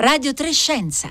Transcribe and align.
Radio 0.00 0.32
Trescenza. 0.32 1.08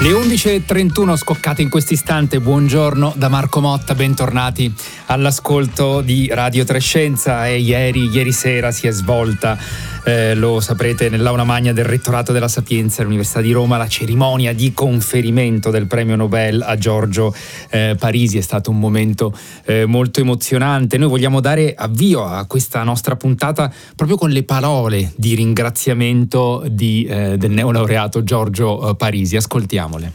Le 0.00 0.10
11.31 0.10 1.16
scoccate 1.16 1.60
in 1.60 1.68
questo 1.68 1.92
istante, 1.92 2.40
buongiorno 2.40 3.12
da 3.16 3.28
Marco 3.28 3.60
Motta, 3.60 3.94
bentornati 3.94 4.72
all'ascolto 5.06 6.00
di 6.00 6.28
Radio 6.32 6.64
Trescenza 6.64 7.46
e 7.46 7.58
ieri, 7.58 8.08
ieri 8.08 8.32
sera 8.32 8.70
si 8.70 8.86
è 8.86 8.90
svolta 8.90 9.58
eh, 10.04 10.34
lo 10.34 10.60
saprete, 10.60 11.08
nell'aula 11.08 11.44
magna 11.44 11.72
del 11.72 11.84
Rettorato 11.84 12.32
della 12.32 12.48
Sapienza 12.48 12.98
dell'Università 12.98 13.40
di 13.40 13.52
Roma, 13.52 13.76
la 13.76 13.88
cerimonia 13.88 14.52
di 14.52 14.72
conferimento 14.72 15.70
del 15.70 15.86
premio 15.86 16.16
Nobel 16.16 16.62
a 16.62 16.76
Giorgio 16.76 17.34
eh, 17.70 17.96
Parisi 17.98 18.38
è 18.38 18.40
stato 18.40 18.70
un 18.70 18.78
momento 18.78 19.36
eh, 19.64 19.86
molto 19.86 20.20
emozionante. 20.20 20.98
Noi 20.98 21.08
vogliamo 21.08 21.40
dare 21.40 21.74
avvio 21.74 22.24
a 22.24 22.44
questa 22.46 22.82
nostra 22.82 23.16
puntata 23.16 23.72
proprio 23.94 24.16
con 24.16 24.30
le 24.30 24.42
parole 24.42 25.12
di 25.16 25.34
ringraziamento 25.34 26.64
di, 26.70 27.04
eh, 27.04 27.36
del 27.36 27.50
neolaureato 27.50 28.22
Giorgio 28.22 28.90
eh, 28.90 28.96
Parisi. 28.96 29.36
Ascoltiamole. 29.36 30.12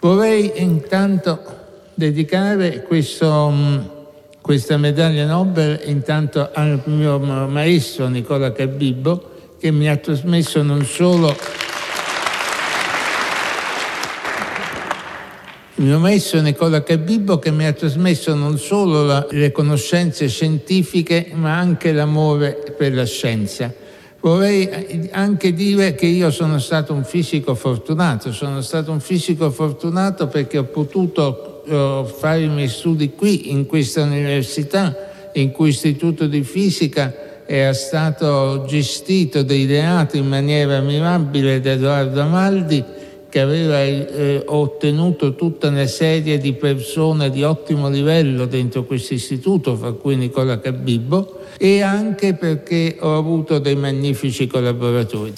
Vorrei 0.00 0.52
intanto 0.56 1.40
dedicare 1.94 2.82
questo 2.82 3.50
mm, 3.50 3.78
questa 4.44 4.76
medaglia 4.76 5.24
Nobel 5.24 5.80
intanto 5.86 6.50
al 6.52 6.82
mio 6.84 7.18
maestro 7.18 8.08
Nicola 8.08 8.52
Cabibbo 8.52 9.30
che 9.58 9.70
mi 9.70 9.88
ha 9.88 9.96
trasmesso 9.96 10.62
non 10.62 10.84
solo 10.84 11.34
il 15.76 15.84
mio 15.86 15.98
maestro 15.98 16.42
Nicola 16.42 16.82
Cabibbo 16.82 17.38
che 17.38 17.50
mi 17.50 17.64
ha 17.64 17.72
trasmesso 17.72 18.34
non 18.34 18.58
solo 18.58 19.06
la, 19.06 19.26
le 19.30 19.50
conoscenze 19.50 20.28
scientifiche 20.28 21.30
ma 21.32 21.56
anche 21.56 21.92
l'amore 21.92 22.74
per 22.76 22.92
la 22.92 23.06
scienza. 23.06 23.83
Vorrei 24.24 25.10
anche 25.12 25.52
dire 25.52 25.94
che 25.94 26.06
io 26.06 26.30
sono 26.30 26.58
stato 26.58 26.94
un 26.94 27.04
fisico 27.04 27.54
fortunato, 27.54 28.32
sono 28.32 28.62
stato 28.62 28.90
un 28.90 29.00
fisico 29.00 29.50
fortunato 29.50 30.28
perché 30.28 30.56
ho 30.56 30.64
potuto 30.64 31.62
eh, 31.66 32.04
fare 32.06 32.44
i 32.44 32.48
miei 32.48 32.68
studi 32.68 33.12
qui, 33.14 33.50
in 33.50 33.66
questa 33.66 34.00
università, 34.00 34.96
in 35.34 35.50
cui 35.50 35.68
istituto 35.68 36.26
di 36.26 36.42
fisica 36.42 37.42
era 37.44 37.74
stato 37.74 38.64
gestito 38.66 39.40
ed 39.40 39.50
ideato 39.50 40.16
in 40.16 40.26
maniera 40.26 40.80
mirabile 40.80 41.60
da 41.60 41.72
Edoardo 41.72 42.22
Amaldi, 42.22 42.82
che 43.34 43.40
aveva 43.40 43.82
eh, 43.82 44.44
ottenuto 44.46 45.34
tutta 45.34 45.66
una 45.66 45.86
serie 45.86 46.38
di 46.38 46.52
persone 46.52 47.30
di 47.30 47.42
ottimo 47.42 47.90
livello 47.90 48.46
dentro 48.46 48.84
questo 48.84 49.14
istituto, 49.14 49.74
fra 49.74 49.90
cui 49.90 50.14
Nicola 50.14 50.60
Cabibbo, 50.60 51.40
e 51.58 51.82
anche 51.82 52.34
perché 52.34 52.96
ho 53.00 53.16
avuto 53.16 53.58
dei 53.58 53.74
magnifici 53.74 54.46
collaboratori. 54.46 55.32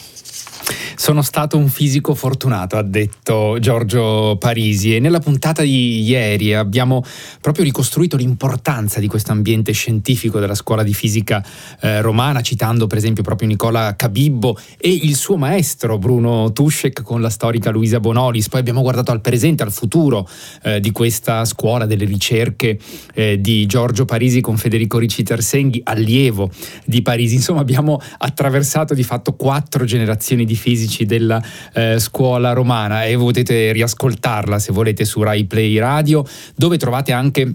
Sono 0.99 1.21
stato 1.21 1.59
un 1.59 1.69
fisico 1.69 2.15
fortunato, 2.15 2.79
ha 2.79 2.83
detto 2.83 3.59
Giorgio 3.61 4.39
Parisi 4.39 4.97
e 4.97 4.99
nella 4.99 5.21
puntata 5.21 5.61
di 5.61 6.01
ieri 6.01 6.55
abbiamo 6.55 7.05
proprio 7.43 7.65
ricostruito 7.65 8.17
l'importanza 8.17 8.99
di 8.99 9.07
questo 9.07 9.31
ambiente 9.31 9.73
scientifico 9.73 10.41
della 10.41 10.55
scuola 10.55 10.83
di 10.83 10.95
fisica 10.95 11.45
eh, 11.81 12.01
romana, 12.01 12.41
citando 12.41 12.87
per 12.87 12.97
esempio 12.97 13.23
proprio 13.23 13.47
Nicola 13.47 13.95
Cabibbo 13.95 14.59
e 14.79 14.89
il 14.89 15.17
suo 15.17 15.37
maestro 15.37 15.99
Bruno 15.99 16.51
Tuschek 16.53 17.03
con 17.03 17.21
la 17.21 17.31
storica 17.31 17.71
Luisa 17.71 18.01
Bonolis. 18.01 18.49
Poi 18.49 18.61
abbiamo 18.61 18.81
guardato 18.81 19.11
al 19.13 19.21
presente, 19.21 19.63
al 19.63 19.73
futuro 19.73 20.27
eh, 20.63 20.81
di 20.81 20.93
questa 20.93 21.45
scuola, 21.45 21.85
delle 21.85 22.07
ricerche 22.07 22.79
eh, 23.13 23.39
di 23.39 23.67
Giorgio 23.67 24.07
Parisi 24.07 24.41
con 24.41 24.57
Federico 24.57 24.99
Ricci 24.99 25.23
Tersenghi, 25.23 25.83
allievo 25.85 26.51
di 26.87 27.03
Parisi. 27.03 27.35
Insomma 27.35 27.61
abbiamo 27.61 28.01
attraversato 28.17 28.95
di 28.95 29.03
fatto 29.03 29.35
quattro 29.35 29.85
generazioni 29.85 30.47
di 30.47 30.55
fisici 30.55 30.85
amici 30.87 31.05
della 31.05 31.43
eh, 31.75 31.99
scuola 31.99 32.53
romana 32.53 33.05
e 33.05 33.17
potete 33.17 33.73
riascoltarla 33.73 34.59
se 34.59 34.73
volete 34.73 35.05
su 35.05 35.21
Rai 35.23 35.45
Play 35.45 35.77
Radio, 35.79 36.25
dove 36.55 36.79
trovate 36.79 37.13
anche 37.13 37.55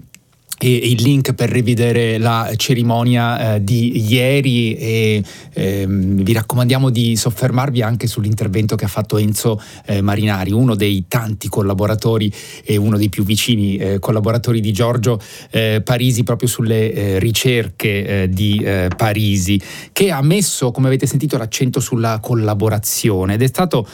il 0.68 1.02
link 1.02 1.34
per 1.34 1.50
rivedere 1.50 2.18
la 2.18 2.52
cerimonia 2.56 3.54
eh, 3.54 3.64
di 3.64 4.10
ieri 4.10 4.74
e 4.74 5.22
eh, 5.52 5.84
vi 5.88 6.32
raccomandiamo 6.32 6.90
di 6.90 7.16
soffermarvi 7.16 7.82
anche 7.82 8.06
sull'intervento 8.06 8.76
che 8.76 8.84
ha 8.84 8.88
fatto 8.88 9.18
Enzo 9.18 9.60
eh, 9.86 10.00
Marinari, 10.00 10.52
uno 10.52 10.74
dei 10.74 11.04
tanti 11.08 11.48
collaboratori 11.48 12.32
e 12.64 12.76
uno 12.76 12.96
dei 12.96 13.08
più 13.08 13.24
vicini 13.24 13.76
eh, 13.76 13.98
collaboratori 13.98 14.60
di 14.60 14.72
Giorgio 14.72 15.20
eh, 15.50 15.80
Parisi 15.84 16.22
proprio 16.22 16.48
sulle 16.48 16.92
eh, 16.92 17.18
ricerche 17.18 18.28
di 18.30 18.64
Parisi, 18.96 19.60
che 19.92 20.10
ha 20.10 20.22
messo, 20.22 20.70
come 20.70 20.86
avete 20.86 21.06
sentito, 21.06 21.36
l'accento 21.36 21.80
sulla 21.80 22.18
collaborazione. 22.20 23.34
Ed 23.34 23.42
è 23.42 23.46
stato 23.46 23.86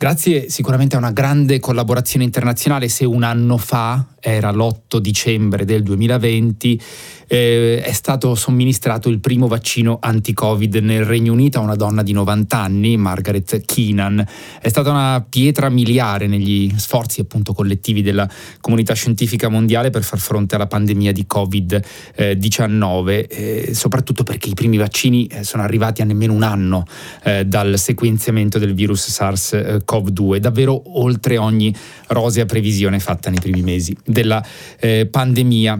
Grazie 0.00 0.48
sicuramente 0.48 0.94
a 0.94 0.98
una 1.00 1.10
grande 1.10 1.58
collaborazione 1.58 2.24
internazionale, 2.24 2.88
se 2.88 3.04
un 3.04 3.24
anno 3.24 3.56
fa, 3.56 4.14
era 4.20 4.52
l'8 4.52 4.98
dicembre 4.98 5.64
del 5.64 5.82
2020, 5.82 6.80
eh, 7.28 7.80
è 7.82 7.92
stato 7.92 8.34
somministrato 8.34 9.08
il 9.08 9.20
primo 9.20 9.46
vaccino 9.46 9.98
anti-Covid 10.00 10.76
nel 10.76 11.04
Regno 11.04 11.32
Unito 11.32 11.58
a 11.58 11.62
una 11.62 11.76
donna 11.76 12.02
di 12.02 12.12
90 12.12 12.58
anni, 12.58 12.96
Margaret 12.96 13.64
Keenan. 13.64 14.26
È 14.60 14.68
stata 14.68 14.90
una 14.90 15.24
pietra 15.28 15.68
miliare 15.68 16.26
negli 16.26 16.72
sforzi 16.76 17.20
appunto 17.20 17.52
collettivi 17.52 18.02
della 18.02 18.28
comunità 18.60 18.94
scientifica 18.94 19.48
mondiale 19.48 19.90
per 19.90 20.02
far 20.02 20.18
fronte 20.18 20.54
alla 20.54 20.66
pandemia 20.66 21.12
di 21.12 21.26
Covid-19, 21.32 23.26
eh, 23.28 23.70
soprattutto 23.74 24.24
perché 24.24 24.48
i 24.48 24.54
primi 24.54 24.78
vaccini 24.78 25.26
eh, 25.26 25.44
sono 25.44 25.62
arrivati 25.62 26.02
a 26.02 26.06
nemmeno 26.06 26.32
un 26.32 26.42
anno 26.42 26.84
eh, 27.22 27.44
dal 27.44 27.78
sequenziamento 27.78 28.58
del 28.58 28.74
virus 28.74 29.08
SARS-CoV-2, 29.08 30.38
davvero 30.38 30.98
oltre 30.98 31.36
ogni 31.36 31.74
rosea 32.08 32.46
previsione 32.46 32.98
fatta 32.98 33.28
nei 33.28 33.40
primi 33.40 33.62
mesi 33.62 33.94
della 34.04 34.42
eh, 34.80 35.06
pandemia. 35.06 35.78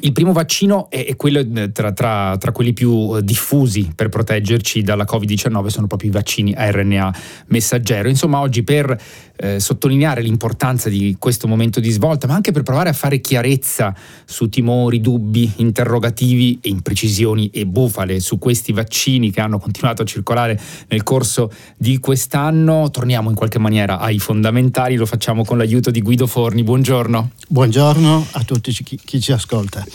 Il 0.00 0.12
primo 0.12 0.32
vaccino 0.32 0.90
è, 0.90 1.16
quello 1.16 1.40
eh, 1.40 1.72
tra, 1.72 1.92
tra, 1.92 2.36
tra, 2.38 2.52
quelli 2.52 2.74
più 2.74 3.16
eh, 3.16 3.24
diffusi 3.24 3.92
per 3.94 4.10
proteggerci 4.10 4.82
dalla 4.82 5.04
Covid-19, 5.04 5.66
sono 5.68 5.86
proprio 5.86 6.10
i 6.10 6.12
vaccini 6.12 6.52
a 6.54 6.70
RNA 6.70 7.14
messaggero. 7.46 8.08
Insomma, 8.08 8.40
oggi 8.40 8.62
per 8.62 8.94
eh, 9.36 9.58
sottolineare 9.58 10.20
l'importanza 10.20 10.88
di 10.88 11.16
questo 11.18 11.48
momento 11.48 11.80
di 11.80 11.90
svolta, 11.90 12.26
ma 12.26 12.34
anche 12.34 12.52
per 12.52 12.62
provare 12.62 12.90
a 12.90 12.92
fare 12.92 13.20
chiarezza 13.20 13.94
su 14.24 14.48
timori, 14.48 15.00
dubbi, 15.00 15.50
interrogativi 15.56 16.58
e 16.60 16.68
imprecisioni 16.68 17.48
e 17.50 17.64
bufale 17.66 18.20
su 18.20 18.38
questi 18.38 18.72
vaccini 18.72 19.30
che 19.30 19.40
hanno 19.40 19.58
continuato 19.58 20.02
a 20.02 20.04
circolare 20.04 20.60
nel 20.88 21.02
corso 21.02 21.50
di 21.76 21.98
quest'anno, 22.00 22.90
torniamo 22.90 23.30
in 23.30 23.34
qualche 23.34 23.58
maniera 23.58 23.98
ai 23.98 24.18
fondamentali, 24.18 24.96
lo 24.96 25.06
facciamo 25.06 25.42
con 25.44 25.56
l'aiuto 25.56 25.90
di 25.90 26.02
Guido 26.02 26.26
Forni. 26.26 26.62
Buongiorno. 26.62 27.30
Buongiorno 27.48 28.26
a 28.32 28.42
tutti 28.44 28.72
chi, 28.72 28.98
chi 29.02 29.20
ci 29.20 29.32
ascolta. 29.32 29.85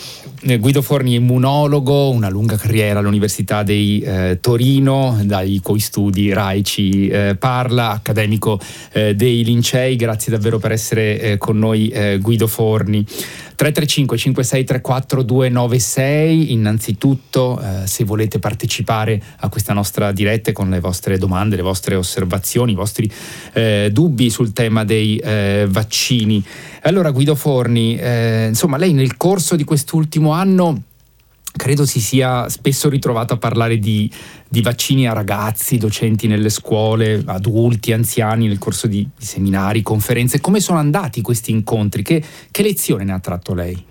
Eh, 0.44 0.58
Guido 0.58 0.82
Forni 0.82 1.14
immunologo, 1.14 2.10
una 2.10 2.28
lunga 2.28 2.56
carriera 2.56 2.98
all'Università 2.98 3.62
di 3.62 4.00
eh, 4.00 4.38
Torino, 4.40 5.20
dai 5.22 5.60
coi 5.62 5.78
studi 5.78 6.32
RAI 6.32 6.64
ci 6.64 7.08
eh, 7.08 7.36
parla, 7.38 7.90
accademico 7.90 8.58
eh, 8.92 9.14
dei 9.14 9.44
Lincei, 9.44 9.96
grazie 9.96 10.32
davvero 10.32 10.58
per 10.58 10.72
essere 10.72 11.20
eh, 11.20 11.38
con 11.38 11.58
noi 11.58 11.88
eh, 11.88 12.18
Guido 12.18 12.46
Forni. 12.46 13.06
335 13.62 14.18
5634 14.18 15.22
296 15.22 16.52
innanzitutto 16.52 17.60
eh, 17.62 17.86
se 17.86 18.02
volete 18.02 18.40
partecipare 18.40 19.22
a 19.36 19.48
questa 19.48 19.72
nostra 19.72 20.10
diretta 20.10 20.50
con 20.50 20.68
le 20.68 20.80
vostre 20.80 21.16
domande, 21.16 21.54
le 21.54 21.62
vostre 21.62 21.94
osservazioni, 21.94 22.72
i 22.72 22.74
vostri 22.74 23.08
eh, 23.52 23.90
dubbi 23.92 24.30
sul 24.30 24.52
tema 24.52 24.82
dei 24.82 25.16
eh, 25.18 25.68
vaccini. 25.68 26.44
Allora 26.82 27.12
Guido 27.12 27.36
Forni, 27.36 27.96
eh, 27.96 28.46
insomma 28.48 28.78
lei 28.78 28.92
nel 28.92 29.16
corso 29.16 29.54
di 29.54 29.62
quest'ultimo 29.62 30.32
anno 30.32 30.82
credo 31.52 31.84
si 31.84 32.00
sia 32.00 32.48
spesso 32.48 32.88
ritrovato 32.88 33.34
a 33.34 33.36
parlare 33.36 33.78
di, 33.78 34.10
di, 34.48 34.62
vaccini 34.62 35.06
a 35.06 35.12
ragazzi, 35.12 35.76
docenti 35.76 36.26
nelle 36.26 36.48
scuole, 36.48 37.22
adulti, 37.24 37.92
anziani 37.92 38.48
nel 38.48 38.58
corso 38.58 38.86
di, 38.86 39.06
seminari, 39.16 39.82
conferenze. 39.82 40.40
Come 40.40 40.60
sono 40.60 40.78
andati 40.78 41.20
questi 41.20 41.50
incontri? 41.50 42.02
Che, 42.02 42.22
che, 42.50 42.62
lezione 42.62 43.04
ne 43.04 43.12
ha 43.12 43.20
tratto 43.20 43.54
lei? 43.54 43.84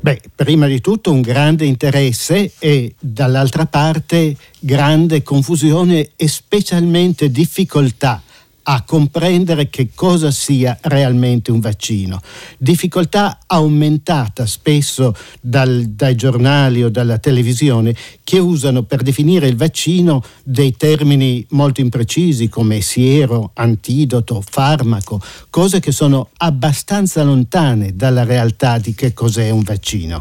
Beh, 0.00 0.20
prima 0.34 0.66
di 0.66 0.80
tutto 0.80 1.12
un 1.12 1.20
grande 1.20 1.64
interesse 1.64 2.52
e 2.58 2.94
dall'altra 2.98 3.66
parte 3.66 4.36
grande 4.58 5.22
confusione 5.22 6.10
e 6.16 6.26
specialmente 6.26 7.30
difficoltà 7.30 8.22
a 8.64 8.82
comprendere 8.82 9.68
che 9.68 9.90
cosa 9.94 10.30
sia 10.30 10.78
realmente 10.82 11.50
un 11.50 11.60
vaccino. 11.60 12.20
Difficoltà 12.58 13.38
aumentata 13.46 14.46
spesso 14.46 15.14
dal, 15.40 15.84
dai 15.84 16.14
giornali 16.14 16.82
o 16.82 16.88
dalla 16.88 17.18
televisione 17.18 17.94
che 18.22 18.38
usano 18.38 18.82
per 18.82 19.02
definire 19.02 19.48
il 19.48 19.56
vaccino 19.56 20.22
dei 20.42 20.76
termini 20.76 21.44
molto 21.50 21.80
imprecisi 21.80 22.48
come 22.48 22.80
siero, 22.80 23.50
antidoto, 23.54 24.42
farmaco, 24.46 25.20
cose 25.50 25.80
che 25.80 25.92
sono 25.92 26.30
abbastanza 26.38 27.22
lontane 27.22 27.94
dalla 27.94 28.24
realtà 28.24 28.78
di 28.78 28.94
che 28.94 29.12
cos'è 29.12 29.50
un 29.50 29.62
vaccino. 29.62 30.18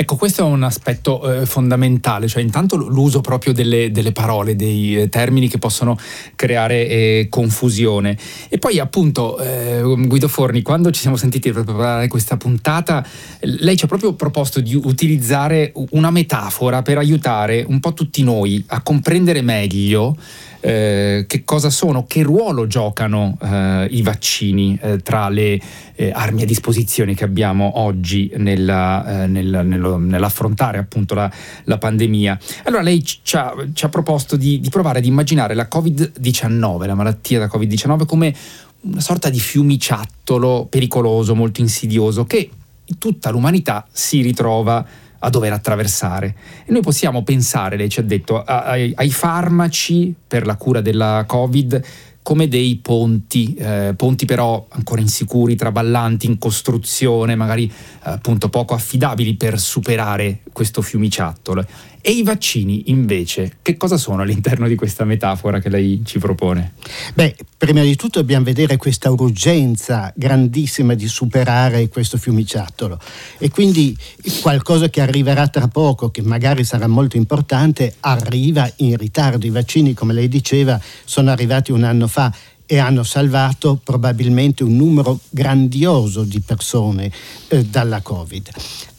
Ecco, 0.00 0.16
questo 0.16 0.40
è 0.40 0.44
un 0.46 0.62
aspetto 0.62 1.30
eh, 1.30 1.44
fondamentale, 1.44 2.26
cioè 2.26 2.40
intanto 2.40 2.76
l'uso 2.76 3.20
proprio 3.20 3.52
delle, 3.52 3.90
delle 3.90 4.12
parole, 4.12 4.56
dei 4.56 4.96
eh, 4.96 5.08
termini 5.10 5.46
che 5.46 5.58
possono 5.58 5.94
creare 6.36 6.88
eh, 6.88 7.26
confusione. 7.28 8.16
E 8.48 8.56
poi 8.56 8.78
appunto, 8.78 9.38
eh, 9.38 9.82
Guido 9.82 10.26
Forni, 10.26 10.62
quando 10.62 10.90
ci 10.90 11.02
siamo 11.02 11.16
sentiti 11.18 11.52
per 11.52 11.64
preparare 11.64 12.08
questa 12.08 12.38
puntata, 12.38 13.06
lei 13.40 13.76
ci 13.76 13.84
ha 13.84 13.88
proprio 13.88 14.14
proposto 14.14 14.60
di 14.60 14.74
utilizzare 14.74 15.74
una 15.90 16.10
metafora 16.10 16.80
per 16.80 16.96
aiutare 16.96 17.62
un 17.68 17.78
po' 17.78 17.92
tutti 17.92 18.22
noi 18.22 18.64
a 18.68 18.80
comprendere 18.80 19.42
meglio 19.42 20.16
eh, 20.60 21.24
che 21.26 21.44
cosa 21.44 21.70
sono, 21.70 22.04
che 22.06 22.22
ruolo 22.22 22.66
giocano 22.66 23.36
eh, 23.42 23.88
i 23.90 24.02
vaccini 24.02 24.78
eh, 24.80 24.98
tra 24.98 25.28
le 25.28 25.58
eh, 25.94 26.10
armi 26.12 26.42
a 26.42 26.46
disposizione 26.46 27.14
che 27.14 27.24
abbiamo 27.24 27.80
oggi 27.80 28.30
nella, 28.36 29.22
eh, 29.22 29.26
nel, 29.26 29.62
nello, 29.64 29.89
nell'affrontare 29.96 30.78
appunto 30.78 31.14
la, 31.14 31.30
la, 31.64 31.78
pandemia. 31.78 32.38
Allora 32.64 32.82
lei 32.82 33.02
ci 33.04 33.36
ha, 33.36 33.54
ci 33.72 33.84
ha 33.84 33.88
proposto 33.88 34.36
di, 34.36 34.60
di 34.60 34.68
provare 34.68 34.98
ad 34.98 35.04
immaginare 35.04 35.54
la 35.54 35.68
Covid-19, 35.70 36.86
la 36.86 36.94
malattia 36.94 37.38
da 37.38 37.46
Covid-19 37.46 38.06
come 38.06 38.34
una 38.82 39.00
sorta 39.00 39.28
di 39.28 39.40
fiumiciattolo 39.40 40.66
pericoloso, 40.68 41.34
molto 41.34 41.60
insidioso, 41.60 42.24
che 42.24 42.50
tutta 42.98 43.30
l'umanità 43.30 43.86
si 43.90 44.22
ritrova 44.22 44.84
a 45.22 45.28
dover 45.28 45.52
attraversare. 45.52 46.34
E 46.64 46.72
noi 46.72 46.80
possiamo 46.80 47.22
pensare, 47.22 47.76
lei 47.76 47.88
ci 47.88 48.00
ha 48.00 48.02
detto, 48.02 48.42
ai, 48.42 48.92
ai 48.94 49.10
farmaci 49.10 50.14
per 50.26 50.46
la 50.46 50.56
cura 50.56 50.80
della 50.80 51.24
Covid 51.26 51.82
come 52.22 52.48
dei 52.48 52.76
ponti, 52.76 53.54
eh, 53.54 53.94
ponti 53.96 54.24
però 54.24 54.66
ancora 54.70 55.00
insicuri, 55.00 55.56
traballanti, 55.56 56.26
in 56.26 56.38
costruzione, 56.38 57.34
magari 57.34 57.64
eh, 57.66 57.72
appunto 58.10 58.48
poco 58.48 58.74
affidabili 58.74 59.34
per 59.34 59.58
superare 59.58 60.40
questo 60.52 60.82
fiumiciattolo. 60.82 61.64
E 62.02 62.12
i 62.12 62.22
vaccini 62.22 62.84
invece, 62.86 63.58
che 63.60 63.76
cosa 63.76 63.96
sono 63.98 64.22
all'interno 64.22 64.66
di 64.66 64.74
questa 64.74 65.04
metafora 65.04 65.60
che 65.60 65.68
lei 65.68 66.00
ci 66.04 66.18
propone? 66.18 66.72
Beh, 67.14 67.36
prima 67.56 67.82
di 67.82 67.94
tutto 67.94 68.20
dobbiamo 68.20 68.44
vedere 68.44 68.76
questa 68.78 69.10
urgenza 69.10 70.12
grandissima 70.16 70.94
di 70.94 71.06
superare 71.06 71.88
questo 71.88 72.16
fiumiciattolo 72.16 72.98
e 73.38 73.50
quindi 73.50 73.96
qualcosa 74.40 74.88
che 74.88 75.00
arriverà 75.02 75.48
tra 75.48 75.68
poco, 75.68 76.10
che 76.10 76.22
magari 76.22 76.64
sarà 76.64 76.86
molto 76.86 77.18
importante, 77.18 77.94
arriva 78.00 78.70
in 78.76 78.96
ritardo. 78.96 79.44
I 79.44 79.50
vaccini, 79.50 79.92
come 79.92 80.14
lei 80.14 80.28
diceva, 80.28 80.80
sono 81.04 81.30
arrivati 81.30 81.70
un 81.70 81.84
anno 81.84 82.06
fa 82.06 82.32
e 82.72 82.78
hanno 82.78 83.02
salvato 83.02 83.80
probabilmente 83.82 84.62
un 84.62 84.76
numero 84.76 85.18
grandioso 85.30 86.22
di 86.22 86.38
persone 86.38 87.10
eh, 87.48 87.64
dalla 87.64 88.00
Covid. 88.00 88.48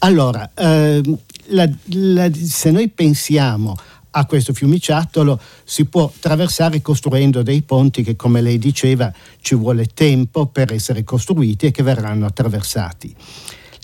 Allora, 0.00 0.50
eh, 0.54 1.00
la, 1.46 1.66
la, 1.86 2.30
se 2.34 2.70
noi 2.70 2.90
pensiamo 2.90 3.74
a 4.10 4.26
questo 4.26 4.52
fiumiciattolo 4.52 5.40
si 5.64 5.86
può 5.86 6.04
attraversare 6.04 6.82
costruendo 6.82 7.42
dei 7.42 7.62
ponti 7.62 8.02
che, 8.02 8.14
come 8.14 8.42
lei 8.42 8.58
diceva, 8.58 9.10
ci 9.40 9.54
vuole 9.54 9.86
tempo 9.86 10.44
per 10.44 10.70
essere 10.70 11.02
costruiti 11.02 11.64
e 11.64 11.70
che 11.70 11.82
verranno 11.82 12.26
attraversati. 12.26 13.16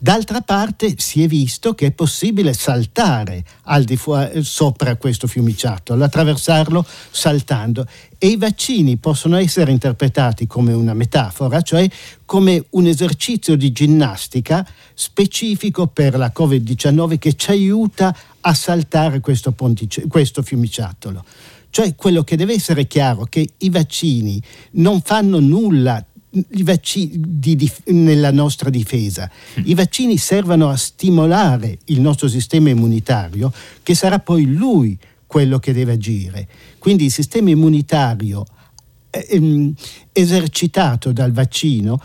D'altra 0.00 0.42
parte 0.42 0.94
si 0.98 1.24
è 1.24 1.26
visto 1.26 1.74
che 1.74 1.86
è 1.86 1.90
possibile 1.90 2.52
saltare 2.52 3.42
al 3.64 3.82
di 3.82 3.96
fuori, 3.96 4.44
sopra 4.44 4.94
questo 4.94 5.26
fiumiciattolo, 5.26 6.04
attraversarlo 6.04 6.86
saltando 7.10 7.84
e 8.16 8.28
i 8.28 8.36
vaccini 8.36 8.96
possono 8.98 9.36
essere 9.36 9.72
interpretati 9.72 10.46
come 10.46 10.72
una 10.72 10.94
metafora, 10.94 11.62
cioè 11.62 11.90
come 12.24 12.64
un 12.70 12.86
esercizio 12.86 13.56
di 13.56 13.72
ginnastica 13.72 14.64
specifico 14.94 15.88
per 15.88 16.16
la 16.16 16.32
Covid-19 16.32 17.18
che 17.18 17.34
ci 17.34 17.50
aiuta 17.50 18.16
a 18.40 18.54
saltare 18.54 19.18
questo, 19.18 19.50
pontice, 19.50 20.06
questo 20.06 20.42
fiumiciattolo. 20.42 21.24
Cioè 21.70 21.96
quello 21.96 22.22
che 22.22 22.36
deve 22.36 22.54
essere 22.54 22.86
chiaro 22.86 23.24
è 23.24 23.28
che 23.28 23.48
i 23.58 23.68
vaccini 23.68 24.40
non 24.72 25.00
fanno 25.00 25.40
nulla 25.40 26.04
vaccini 26.62 27.10
di, 27.14 27.56
di, 27.56 27.70
nella 27.86 28.30
nostra 28.30 28.70
difesa. 28.70 29.30
I 29.64 29.74
vaccini 29.74 30.16
servono 30.16 30.68
a 30.68 30.76
stimolare 30.76 31.78
il 31.86 32.00
nostro 32.00 32.28
sistema 32.28 32.70
immunitario, 32.70 33.52
che 33.82 33.94
sarà 33.94 34.18
poi 34.18 34.46
lui 34.46 34.98
quello 35.26 35.58
che 35.58 35.72
deve 35.72 35.92
agire. 35.92 36.48
Quindi 36.78 37.06
il 37.06 37.12
sistema 37.12 37.50
immunitario 37.50 38.44
eh, 39.10 39.26
ehm, 39.30 39.74
esercitato 40.12 41.12
dal 41.12 41.32
vaccino 41.32 42.00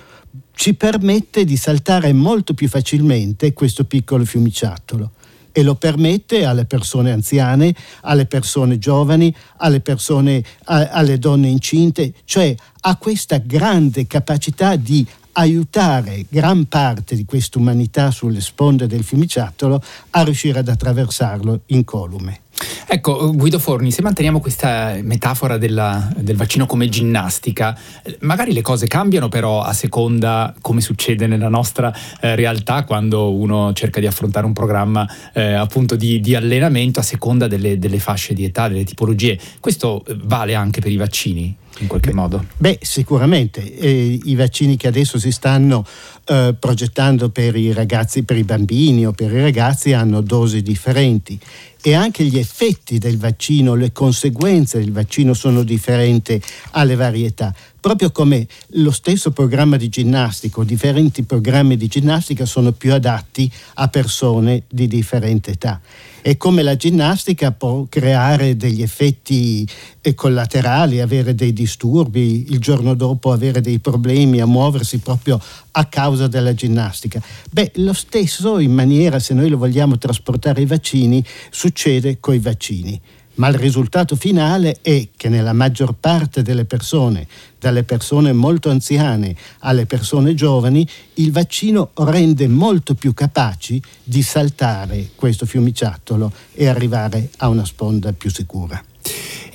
ci 0.55 0.75
permette 0.75 1.45
di 1.45 1.57
saltare 1.57 2.13
molto 2.13 2.53
più 2.53 2.67
facilmente 2.69 3.53
questo 3.53 3.85
piccolo 3.85 4.23
fiumiciattolo 4.23 5.11
e 5.53 5.63
lo 5.63 5.75
permette 5.75 6.43
alle 6.43 6.65
persone 6.65 7.11
anziane, 7.11 7.73
alle 8.01 8.25
persone 8.25 8.77
giovani, 8.77 9.33
alle, 9.57 9.79
persone, 9.79 10.43
a, 10.65 10.89
alle 10.89 11.17
donne 11.17 11.47
incinte, 11.47 12.13
cioè 12.25 12.53
ha 12.81 12.97
questa 12.97 13.37
grande 13.37 14.05
capacità 14.07 14.75
di 14.75 15.07
aiutare 15.33 16.25
gran 16.27 16.65
parte 16.65 17.15
di 17.15 17.25
questa 17.25 17.59
umanità 17.59 18.11
sulle 18.11 18.41
sponde 18.41 18.87
del 18.87 19.03
fiumiciattolo 19.03 19.81
a 20.11 20.23
riuscire 20.23 20.59
ad 20.59 20.67
attraversarlo 20.67 21.61
incolume. 21.67 22.42
Ecco, 22.85 23.31
Guido 23.33 23.59
Forni, 23.59 23.91
se 23.91 24.01
manteniamo 24.01 24.39
questa 24.39 24.97
metafora 25.01 25.57
della, 25.57 26.11
del 26.15 26.35
vaccino 26.35 26.65
come 26.65 26.89
ginnastica, 26.89 27.77
magari 28.19 28.53
le 28.53 28.61
cose 28.61 28.87
cambiano 28.87 29.29
però 29.29 29.61
a 29.61 29.73
seconda, 29.73 30.53
come 30.61 30.81
succede 30.81 31.27
nella 31.27 31.49
nostra 31.49 31.93
eh, 32.21 32.35
realtà, 32.35 32.83
quando 32.83 33.33
uno 33.33 33.73
cerca 33.73 33.99
di 33.99 34.05
affrontare 34.05 34.45
un 34.45 34.53
programma 34.53 35.07
eh, 35.33 35.53
appunto 35.53 35.95
di, 35.95 36.19
di, 36.19 36.35
allenamento 36.35 36.99
a 36.99 37.03
seconda 37.03 37.47
delle, 37.47 37.79
delle 37.79 37.99
fasce 37.99 38.33
di 38.33 38.43
età, 38.43 38.67
delle 38.67 38.83
tipologie. 38.83 39.39
Questo 39.59 40.03
eh, 40.05 40.15
vale 40.23 40.53
anche 40.55 40.81
per 40.81 40.91
i 40.91 40.97
vaccini? 40.97 41.55
In 41.79 41.87
qualche 41.87 42.09
beh, 42.09 42.15
modo? 42.15 42.45
Beh, 42.57 42.79
sicuramente. 42.81 43.61
Eh, 43.77 44.19
I 44.23 44.35
vaccini 44.35 44.77
che 44.77 44.87
adesso 44.87 45.17
si 45.17 45.31
stanno 45.31 45.85
eh, 46.25 46.55
progettando 46.57 47.29
per 47.29 47.55
i 47.55 47.73
ragazzi, 47.73 48.23
per 48.23 48.37
i 48.37 48.43
bambini 48.43 49.05
o 49.05 49.11
per 49.11 49.31
i 49.31 49.41
ragazzi 49.41 49.93
hanno 49.93 50.21
dosi 50.21 50.61
differenti 50.61 51.39
e 51.85 51.93
anche 51.93 52.23
gli 52.23 52.37
effetti 52.37 52.97
del 52.97 53.17
vaccino, 53.17 53.75
le 53.75 53.91
conseguenze 53.91 54.79
del 54.79 54.93
vaccino 54.93 55.33
sono 55.33 55.63
differenti 55.63 56.41
alle 56.71 56.95
varietà. 56.95 57.53
Proprio 57.83 58.11
come 58.11 58.47
lo 58.75 58.91
stesso 58.91 59.31
programma 59.31 59.75
di 59.75 59.89
ginnastica 59.89 60.63
differenti 60.63 61.23
programmi 61.23 61.75
di 61.75 61.87
ginnastica 61.87 62.45
sono 62.45 62.71
più 62.71 62.93
adatti 62.93 63.51
a 63.73 63.89
persone 63.89 64.63
di 64.69 64.87
differente 64.87 65.51
età 65.51 65.81
e 66.21 66.37
come 66.37 66.63
la 66.63 66.77
ginnastica 66.77 67.51
può 67.51 67.85
creare 67.89 68.55
degli 68.55 68.81
effetti 68.81 69.67
eh, 69.99 70.13
collaterali, 70.13 71.01
avere 71.01 71.35
dei 71.35 71.51
disturbi, 71.51 72.45
il 72.51 72.59
giorno 72.59 72.93
dopo 72.93 73.33
avere 73.33 73.59
dei 73.59 73.79
problemi 73.79 74.39
a 74.39 74.45
muoversi 74.45 74.99
proprio 74.99 75.37
a 75.71 75.85
causa 75.87 76.27
della 76.27 76.53
ginnastica. 76.53 77.21
Beh, 77.51 77.73
lo 77.75 77.91
stesso 77.91 78.59
in 78.59 78.71
maniera, 78.71 79.19
se 79.19 79.33
noi 79.33 79.49
lo 79.49 79.57
vogliamo 79.57 79.97
trasportare 79.97 80.61
ai 80.61 80.67
vaccini, 80.67 81.21
succede 81.49 82.21
con 82.21 82.33
i 82.33 82.39
vaccini 82.39 83.01
ma 83.35 83.47
il 83.47 83.55
risultato 83.55 84.15
finale 84.15 84.77
è 84.81 85.07
che 85.15 85.29
nella 85.29 85.53
maggior 85.53 85.95
parte 85.99 86.41
delle 86.41 86.65
persone, 86.65 87.27
dalle 87.59 87.83
persone 87.83 88.33
molto 88.33 88.69
anziane 88.69 89.35
alle 89.59 89.85
persone 89.85 90.33
giovani, 90.35 90.87
il 91.15 91.31
vaccino 91.31 91.91
rende 91.95 92.47
molto 92.47 92.93
più 92.93 93.13
capaci 93.13 93.81
di 94.03 94.21
saltare 94.21 95.09
questo 95.15 95.45
fiumiciattolo 95.45 96.31
e 96.53 96.67
arrivare 96.67 97.29
a 97.37 97.47
una 97.47 97.65
sponda 97.65 98.13
più 98.13 98.29
sicura. 98.29 98.83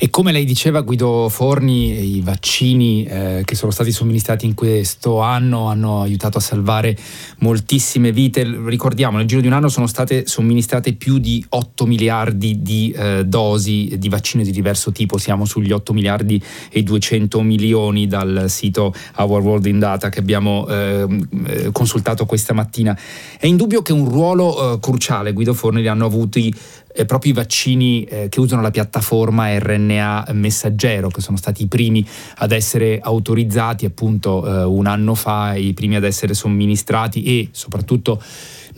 E 0.01 0.11
come 0.11 0.31
lei 0.31 0.45
diceva 0.45 0.83
Guido 0.83 1.29
Forni, 1.29 2.19
i 2.19 2.21
vaccini 2.21 3.03
eh, 3.03 3.43
che 3.45 3.57
sono 3.57 3.73
stati 3.73 3.91
somministrati 3.91 4.47
in 4.47 4.55
questo 4.55 5.19
anno 5.19 5.67
hanno 5.67 6.03
aiutato 6.03 6.39
a 6.39 6.41
salvare 6.41 6.97
moltissime 7.39 8.13
vite. 8.13 8.45
Ricordiamo, 8.45 9.17
nel 9.17 9.27
giro 9.27 9.41
di 9.41 9.49
un 9.49 9.55
anno 9.55 9.69
sono 9.69 9.89
state 9.89 10.29
somministrate 10.29 10.93
più 10.93 11.19
di 11.19 11.45
8 11.49 11.85
miliardi 11.85 12.63
di 12.63 12.95
eh, 12.97 13.25
dosi 13.27 13.97
di 13.99 14.09
vaccini 14.09 14.45
di 14.45 14.53
diverso 14.53 14.93
tipo, 14.93 15.19
siamo 15.19 15.45
sugli 15.45 15.73
8 15.73 15.93
miliardi 15.93 16.41
e 16.71 16.85
200 16.85 17.43
milioni 17.43 18.07
dal 18.07 18.45
sito 18.47 18.95
Our 19.17 19.43
World 19.43 19.67
in 19.67 19.81
Data 19.81 20.11
che 20.11 20.21
abbiamo 20.21 20.69
ehm, 20.69 21.29
eh, 21.45 21.73
consultato 21.73 22.25
questa 22.25 22.53
mattina. 22.53 22.97
È 23.37 23.47
indubbio 23.47 23.83
che 23.83 23.93
un 23.93 24.09
ruolo 24.09 24.75
eh, 24.75 24.79
cruciale 24.79 25.33
Guido 25.33 25.55
Forni 25.55 25.81
li 25.81 25.89
hanno 25.89 26.07
avuti 26.07 26.55
eh, 26.99 27.05
proprio 27.05 27.31
i 27.31 27.35
vaccini 27.35 28.03
eh, 28.03 28.29
che 28.29 28.41
usano 28.41 28.61
la 28.61 28.73
piattaforma 28.73 29.57
RNA 29.57 30.29
messaggero, 30.33 31.09
che 31.09 31.21
sono 31.21 31.37
stati 31.37 31.63
i 31.63 31.67
primi 31.69 32.05
ad 32.39 32.51
essere 32.51 32.99
autorizzati 33.01 33.85
appunto 33.85 34.45
eh, 34.45 34.65
un 34.65 34.87
anno 34.87 35.15
fa, 35.15 35.55
i 35.55 35.73
primi 35.75 35.95
ad 35.95 36.03
essere 36.03 36.35
somministrati 36.35 37.23
e 37.23 37.49
soprattutto 37.53 38.21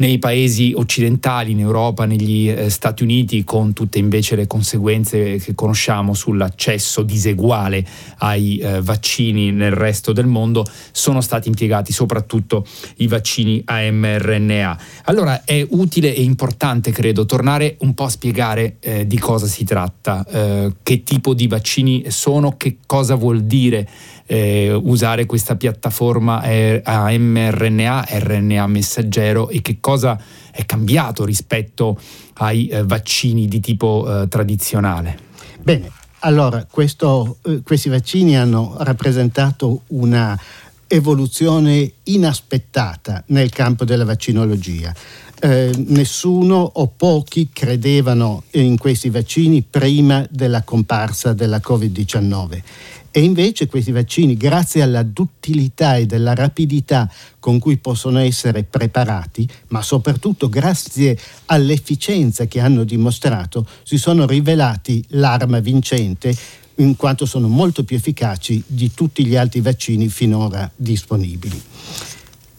nei 0.00 0.18
paesi 0.18 0.72
occidentali, 0.74 1.52
in 1.52 1.60
Europa, 1.60 2.06
negli 2.06 2.48
eh, 2.48 2.70
Stati 2.70 3.02
Uniti, 3.02 3.44
con 3.44 3.72
tutte 3.74 3.98
invece 3.98 4.34
le 4.34 4.46
conseguenze 4.46 5.36
che 5.36 5.54
conosciamo 5.54 6.14
sull'accesso 6.14 7.02
diseguale 7.02 7.86
ai 8.18 8.58
eh, 8.58 8.80
vaccini 8.80 9.52
nel 9.52 9.72
resto 9.72 10.12
del 10.12 10.26
mondo, 10.26 10.64
sono 10.90 11.20
stati 11.20 11.48
impiegati 11.48 11.92
soprattutto 11.92 12.66
i 12.96 13.06
vaccini 13.06 13.62
a 13.66 13.90
mRNA. 13.90 14.80
Allora 15.04 15.44
è 15.44 15.64
utile 15.70 16.14
e 16.14 16.22
importante, 16.22 16.92
credo, 16.92 17.26
tornare 17.26 17.76
un 17.80 17.92
po' 17.92 18.04
a 18.04 18.08
spiegare 18.08 18.76
eh, 18.80 19.06
di 19.06 19.18
cosa 19.18 19.46
si 19.46 19.64
tratta, 19.64 20.26
eh, 20.26 20.72
che 20.82 21.02
tipo 21.02 21.34
di 21.34 21.46
vaccini 21.46 22.04
sono, 22.08 22.56
che 22.56 22.78
cosa 22.86 23.16
vuol 23.16 23.42
dire 23.42 23.86
eh, 24.30 24.72
usare 24.72 25.26
questa 25.26 25.56
piattaforma 25.56 26.40
a 26.84 27.18
mRNA, 27.18 28.06
RNA 28.08 28.66
messaggero 28.68 29.48
e 29.48 29.60
che 29.60 29.78
cosa 29.80 30.20
è 30.52 30.64
cambiato 30.64 31.24
rispetto 31.24 31.98
ai 32.34 32.68
eh, 32.68 32.84
vaccini 32.84 33.48
di 33.48 33.58
tipo 33.58 34.06
eh, 34.22 34.28
tradizionale? 34.28 35.18
Bene, 35.60 35.90
allora 36.20 36.64
questo, 36.70 37.38
eh, 37.42 37.62
questi 37.64 37.88
vaccini 37.88 38.36
hanno 38.36 38.76
rappresentato 38.78 39.82
una 39.88 40.38
evoluzione 40.86 41.92
inaspettata 42.04 43.24
nel 43.28 43.50
campo 43.50 43.84
della 43.84 44.04
vaccinologia. 44.04 44.94
Eh, 45.42 45.72
nessuno 45.88 46.70
o 46.74 46.86
pochi 46.94 47.48
credevano 47.52 48.44
in 48.52 48.78
questi 48.78 49.10
vaccini 49.10 49.62
prima 49.62 50.24
della 50.30 50.62
comparsa 50.62 51.32
della 51.32 51.60
Covid-19 51.64 52.62
e 53.10 53.22
invece 53.22 53.66
questi 53.66 53.90
vaccini, 53.90 54.36
grazie 54.36 54.82
alla 54.82 55.02
duttilità 55.02 55.96
e 55.96 56.06
della 56.06 56.34
rapidità 56.34 57.10
con 57.38 57.58
cui 57.58 57.76
possono 57.78 58.18
essere 58.18 58.62
preparati, 58.62 59.48
ma 59.68 59.82
soprattutto 59.82 60.48
grazie 60.48 61.18
all'efficienza 61.46 62.46
che 62.46 62.60
hanno 62.60 62.84
dimostrato, 62.84 63.66
si 63.82 63.98
sono 63.98 64.26
rivelati 64.26 65.04
l'arma 65.08 65.60
vincente 65.60 66.34
in 66.76 66.96
quanto 66.96 67.26
sono 67.26 67.48
molto 67.48 67.84
più 67.84 67.96
efficaci 67.96 68.62
di 68.66 68.92
tutti 68.94 69.26
gli 69.26 69.36
altri 69.36 69.60
vaccini 69.60 70.08
finora 70.08 70.70
disponibili. 70.74 71.60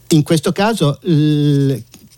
In 0.10 0.24
questo 0.24 0.51
caso 0.51 1.00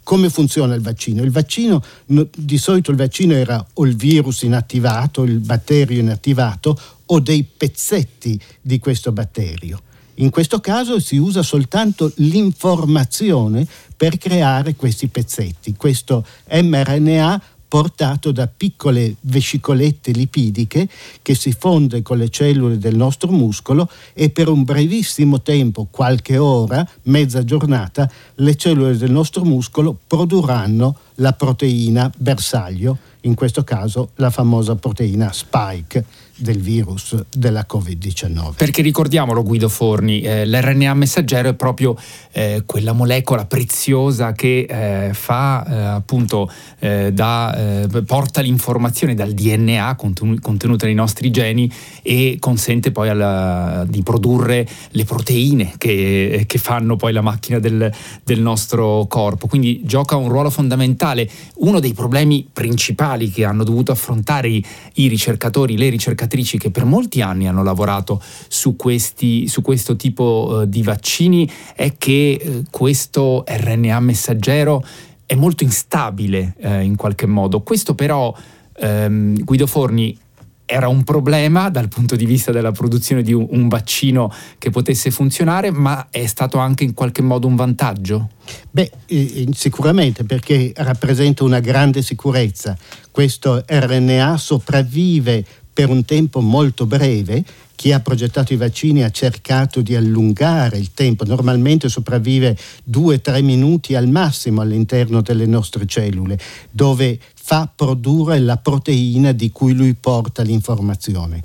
come 0.04 0.30
funziona 0.30 0.76
il 0.76 0.82
vaccino? 0.82 1.24
Il 1.24 1.32
vaccino, 1.32 1.82
di 2.06 2.58
solito 2.58 2.92
il 2.92 2.98
vaccino 2.98 3.34
era 3.34 3.66
o 3.74 3.86
il 3.86 3.96
virus 3.96 4.42
inattivato, 4.42 5.24
il 5.24 5.40
batterio 5.40 6.00
inattivato 6.00 6.78
o 7.06 7.20
dei 7.20 7.44
pezzetti 7.44 8.40
di 8.62 8.80
questo 8.80 9.12
batterio. 9.12 9.82
In 10.16 10.30
questo 10.30 10.60
caso 10.60 11.00
si 11.00 11.18
usa 11.18 11.42
soltanto 11.42 12.12
l'informazione 12.18 13.66
per 13.98 14.18
creare 14.18 14.76
questi 14.76 15.08
pezzetti. 15.08 15.74
Questo 15.76 16.26
mRNA 16.52 17.42
portato 17.74 18.32
da 18.32 18.48
piccole 18.48 19.16
vescicolette 19.22 20.12
lipidiche 20.12 20.88
che 21.24 21.34
si 21.34 21.56
fonde 21.58 22.04
con 22.04 22.20
le 22.20 22.30
cellule 22.30 22.78
del 22.78 22.96
nostro 22.96 23.32
muscolo 23.32 23.90
e 24.14 24.30
per 24.30 24.48
un 24.48 24.64
brevissimo 24.64 25.42
tempo, 25.42 25.88
qualche 25.90 26.38
ora, 26.38 26.88
mezza 27.06 27.44
giornata, 27.44 28.08
le 28.36 28.56
cellule 28.58 28.96
del 28.96 29.10
nostro 29.10 29.44
muscolo 29.44 29.98
produrranno 30.06 30.98
la 31.16 31.34
proteina 31.34 32.12
bersaglio, 32.16 33.00
in 33.22 33.34
questo 33.34 33.64
caso 33.64 34.10
la 34.18 34.30
famosa 34.30 34.76
proteina 34.76 35.34
spike 35.34 36.06
del 36.36 36.60
virus 36.60 37.16
della 37.32 37.66
Covid-19. 37.70 38.54
Perché 38.56 38.82
ricordiamolo 38.82 39.44
Guido 39.44 39.70
Forni, 39.70 40.22
eh, 40.22 40.46
l'RNA 40.46 40.94
messaggero 40.94 41.50
è 41.50 41.54
proprio 41.54 41.96
eh, 42.32 42.64
quella 42.66 42.94
molecola 42.94 43.46
preziosa 43.46 44.32
che 44.34 44.66
eh, 44.68 45.14
fa 45.14 45.66
eh, 45.66 45.76
appunto 45.76 46.52
eh, 46.80 47.12
da, 47.14 47.84
eh, 47.84 48.04
porta 48.04 48.42
l'informazione 48.42 49.14
dal 49.14 49.32
DNA 49.32 49.96
contenu- 49.96 50.42
contenuta 50.42 50.86
nei 50.86 50.96
nostri 50.96 51.30
geni 51.30 51.72
e 52.02 52.38
consente 52.40 52.92
poi 52.92 53.10
alla, 53.10 53.86
di 53.88 54.02
produrre 54.02 54.68
le 54.92 55.06
proteine 55.06 55.74
che, 55.78 56.46
che, 56.48 56.58
fanno 56.58 56.96
poi 56.96 57.14
la 57.14 57.22
macchina 57.22 57.60
del, 57.60 57.92
del 58.24 58.42
nostro 58.42 59.06
corpo. 59.08 59.48
Quindi 59.48 59.82
gioca 59.84 60.16
un 60.16 60.30
ruolo 60.30 60.50
fondamentale. 60.50 61.30
Uno 61.56 61.80
dei 61.80 61.94
problemi 61.94 62.48
principali 62.52 63.30
che 63.30 63.46
hanno 63.46 63.64
dovuto 63.64 63.92
affrontare 63.92 64.50
i, 64.50 64.66
i 64.96 65.08
ricercatori, 65.08 65.78
le 65.78 65.90
ricercatrici, 65.90 66.23
ricercatrici 66.24 66.58
che 66.58 66.72
per 66.72 66.86
molti 66.86 67.22
anni 67.22 67.48
hanno 67.48 67.64
lavorato 67.64 68.22
su, 68.48 68.76
questi, 68.76 69.48
su 69.48 69.62
questo 69.62 69.96
tipo 69.96 70.62
uh, 70.62 70.66
di 70.66 70.82
vaccini 70.84 71.50
è 71.76 71.94
che 71.98 72.42
uh, 72.44 72.64
questo 72.70 73.44
RNA 73.48 74.00
messaggero 74.00 74.84
è 75.26 75.36
molto 75.36 75.64
instabile 75.64 76.56
uh, 76.62 76.80
in 76.80 76.96
qualche 76.96 77.26
modo. 77.26 77.62
Questo 77.62 77.96
però, 77.96 78.34
um, 78.80 79.42
Guido 79.44 79.68
Forni, 79.68 80.18
era 80.66 80.88
un 80.88 81.04
problema 81.04 81.70
dal 81.70 81.90
punto 81.90 82.16
di 82.16 82.26
vista 82.26 82.52
della 82.52 82.72
produzione 82.72 83.22
di 83.22 83.34
un, 83.34 83.46
un, 83.50 83.68
vaccino 83.68 84.34
che 84.58 84.70
potesse 84.70 85.12
funzionare, 85.12 85.72
ma 85.72 86.08
è 86.10 86.26
stato 86.26 86.58
anche 86.58 86.86
in 86.86 86.94
qualche 86.94 87.22
modo 87.22 87.48
un 87.48 87.56
vantaggio? 87.56 88.30
Beh, 88.72 88.90
eh, 89.08 89.48
sicuramente 89.52 90.24
perché 90.24 90.72
rappresenta 90.78 91.44
una 91.44 91.60
grande 91.60 92.02
sicurezza. 92.02 92.78
Questo 93.12 93.64
RNA 93.68 94.38
sopravvive 94.38 95.46
per 95.74 95.90
un 95.90 96.06
tempo 96.06 96.40
molto 96.40 96.86
breve. 96.86 97.44
Chi 97.76 97.92
ha 97.92 98.00
progettato 98.00 98.54
i 98.54 98.58
vaccini 98.58 99.04
ha 99.04 99.10
cercato 99.10 99.82
di 99.82 99.96
allungare 99.96 100.78
il 100.78 100.94
tempo, 100.94 101.26
normalmente 101.26 101.90
sopravvive 101.90 102.58
2-3 102.90 103.44
minuti 103.44 103.96
al 103.96 104.08
massimo 104.08 104.62
all'interno 104.62 105.22
delle 105.22 105.48
nostre 105.48 105.86
cellule, 105.86 106.40
dove 106.70 107.20
fa 107.34 107.70
produrre 107.74 108.40
la 108.40 108.58
proteina 108.58 109.32
di 109.32 109.52
cui 109.52 109.74
lui 109.74 109.96
porta 109.96 110.44
l'informazione. 110.44 111.42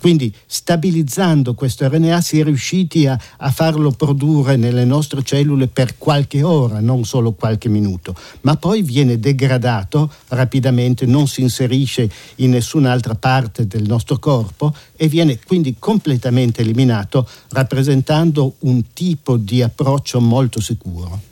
Quindi 0.00 0.34
stabilizzando 0.46 1.52
questo 1.52 1.86
RNA 1.86 2.22
si 2.22 2.40
è 2.40 2.44
riusciti 2.44 3.06
a, 3.06 3.20
a, 3.36 3.50
farlo 3.50 3.90
produrre 3.90 4.56
nelle 4.56 4.86
nostre 4.86 5.22
cellule 5.22 5.66
per 5.66 5.98
qualche 5.98 6.42
ora, 6.42 6.80
non 6.80 7.04
solo 7.04 7.32
qualche 7.32 7.68
minuto, 7.68 8.14
ma 8.40 8.56
poi 8.56 8.80
viene 8.80 9.20
degradato 9.20 10.10
rapidamente, 10.28 11.04
non 11.04 11.28
si 11.28 11.42
inserisce 11.42 12.10
in 12.36 12.50
nessun'altra 12.50 13.14
parte 13.14 13.66
del 13.66 13.82
nostro 13.82 14.18
corpo 14.18 14.74
e 14.96 15.06
viene 15.06 15.38
quindi 15.46 15.76
completamente 15.78 16.62
eliminato, 16.62 17.28
rappresentando 17.50 18.54
un 18.60 18.82
tipo 18.94 19.36
di 19.36 19.60
approccio 19.60 20.18
molto 20.18 20.60
sicuro. 20.60 21.29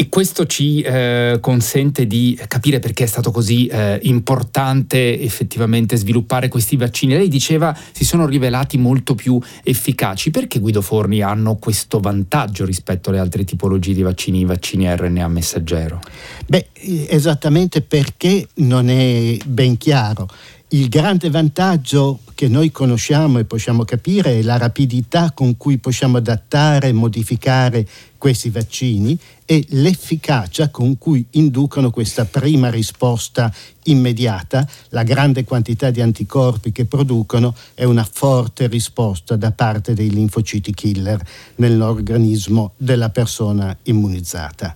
E 0.00 0.08
questo 0.08 0.46
ci 0.46 0.80
eh, 0.80 1.36
consente 1.42 2.06
di 2.06 2.40
capire 2.48 2.78
perché 2.78 3.04
è 3.04 3.06
stato 3.06 3.30
così 3.30 3.66
eh, 3.66 3.98
importante 4.04 5.20
effettivamente 5.20 5.94
sviluppare 5.98 6.48
questi 6.48 6.76
vaccini. 6.76 7.12
Lei 7.12 7.28
diceva 7.28 7.76
si 7.92 8.06
sono 8.06 8.24
rivelati 8.24 8.78
molto 8.78 9.14
più 9.14 9.38
efficaci. 9.62 10.30
Perché 10.30 10.58
Guido 10.58 10.80
Forni 10.80 11.20
hanno 11.20 11.56
questo 11.56 12.00
vantaggio 12.00 12.64
rispetto 12.64 13.10
alle 13.10 13.18
altre 13.18 13.44
tipologie 13.44 13.92
di 13.92 14.00
vaccini, 14.00 14.40
i 14.40 14.44
vaccini 14.46 14.88
RNA 14.88 15.28
messaggero? 15.28 16.00
Beh, 16.46 16.68
esattamente 17.06 17.82
perché 17.82 18.48
non 18.54 18.88
è 18.88 19.36
ben 19.44 19.76
chiaro. 19.76 20.28
Il 20.68 20.88
grande 20.88 21.28
vantaggio 21.28 22.20
che 22.40 22.48
noi 22.48 22.70
conosciamo 22.70 23.38
e 23.38 23.44
possiamo 23.44 23.84
capire 23.84 24.38
è 24.38 24.42
la 24.42 24.56
rapidità 24.56 25.32
con 25.32 25.58
cui 25.58 25.76
possiamo 25.76 26.16
adattare 26.16 26.88
e 26.88 26.92
modificare 26.92 27.86
questi 28.16 28.48
vaccini 28.48 29.18
e 29.44 29.62
l'efficacia 29.68 30.70
con 30.70 30.96
cui 30.96 31.22
inducono 31.32 31.90
questa 31.90 32.24
prima 32.24 32.70
risposta 32.70 33.52
immediata, 33.84 34.66
la 34.88 35.02
grande 35.02 35.44
quantità 35.44 35.90
di 35.90 36.00
anticorpi 36.00 36.72
che 36.72 36.86
producono 36.86 37.54
è 37.74 37.84
una 37.84 38.08
forte 38.10 38.68
risposta 38.68 39.36
da 39.36 39.52
parte 39.52 39.92
dei 39.92 40.08
linfociti 40.08 40.72
killer 40.72 41.22
nell'organismo 41.56 42.72
della 42.78 43.10
persona 43.10 43.76
immunizzata. 43.82 44.72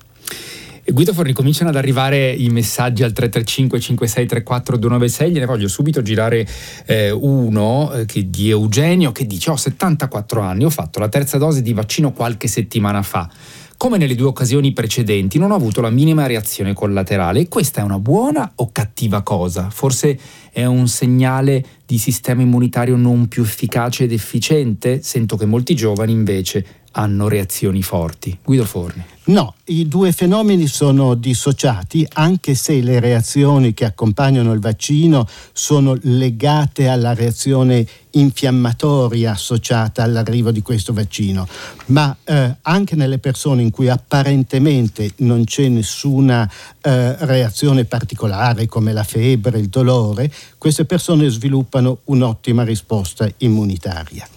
Guido 0.86 1.14
Forni, 1.14 1.32
cominciano 1.32 1.70
ad 1.70 1.76
arrivare 1.76 2.30
i 2.30 2.50
messaggi 2.50 3.02
al 3.02 3.12
335 3.12 3.80
5634 3.80 4.76
296, 4.76 5.32
gliene 5.32 5.46
voglio 5.46 5.66
subito 5.66 6.02
girare 6.02 6.46
eh, 6.84 7.10
uno 7.10 7.90
eh, 7.92 8.28
di 8.28 8.50
Eugenio 8.50 9.10
che 9.10 9.26
dice 9.26 9.50
ho 9.50 9.56
74 9.56 10.42
anni, 10.42 10.64
ho 10.64 10.70
fatto 10.70 10.98
la 10.98 11.08
terza 11.08 11.38
dose 11.38 11.62
di 11.62 11.72
vaccino 11.72 12.12
qualche 12.12 12.48
settimana 12.48 13.00
fa. 13.00 13.30
Come 13.78 13.96
nelle 13.96 14.14
due 14.14 14.28
occasioni 14.28 14.72
precedenti 14.72 15.38
non 15.38 15.50
ho 15.50 15.56
avuto 15.56 15.80
la 15.80 15.90
minima 15.90 16.26
reazione 16.26 16.74
collaterale. 16.74 17.48
Questa 17.48 17.80
è 17.80 17.84
una 17.84 17.98
buona 17.98 18.52
o 18.56 18.70
cattiva 18.70 19.22
cosa? 19.22 19.68
Forse 19.70 20.18
è 20.52 20.64
un 20.64 20.86
segnale 20.86 21.64
di 21.84 21.98
sistema 21.98 22.42
immunitario 22.42 22.96
non 22.96 23.26
più 23.26 23.42
efficace 23.42 24.04
ed 24.04 24.12
efficiente? 24.12 25.02
Sento 25.02 25.36
che 25.36 25.44
molti 25.44 25.74
giovani 25.74 26.12
invece 26.12 26.64
hanno 26.96 27.28
reazioni 27.28 27.82
forti. 27.82 28.36
Guido 28.42 28.64
Forni. 28.64 29.04
No, 29.26 29.54
i 29.66 29.88
due 29.88 30.12
fenomeni 30.12 30.66
sono 30.66 31.14
dissociati 31.14 32.06
anche 32.12 32.54
se 32.54 32.82
le 32.82 33.00
reazioni 33.00 33.72
che 33.72 33.86
accompagnano 33.86 34.52
il 34.52 34.60
vaccino 34.60 35.26
sono 35.52 35.96
legate 36.02 36.88
alla 36.88 37.14
reazione 37.14 37.86
infiammatoria 38.10 39.32
associata 39.32 40.02
all'arrivo 40.02 40.50
di 40.50 40.60
questo 40.60 40.92
vaccino, 40.92 41.48
ma 41.86 42.14
eh, 42.22 42.56
anche 42.60 42.96
nelle 42.96 43.18
persone 43.18 43.62
in 43.62 43.70
cui 43.70 43.88
apparentemente 43.88 45.12
non 45.16 45.44
c'è 45.44 45.68
nessuna 45.68 46.48
eh, 46.82 47.16
reazione 47.24 47.86
particolare 47.86 48.66
come 48.66 48.92
la 48.92 49.04
febbre, 49.04 49.58
il 49.58 49.68
dolore, 49.68 50.30
queste 50.58 50.84
persone 50.84 51.30
sviluppano 51.30 52.00
un'ottima 52.04 52.62
risposta 52.62 53.26
immunitaria. 53.38 54.28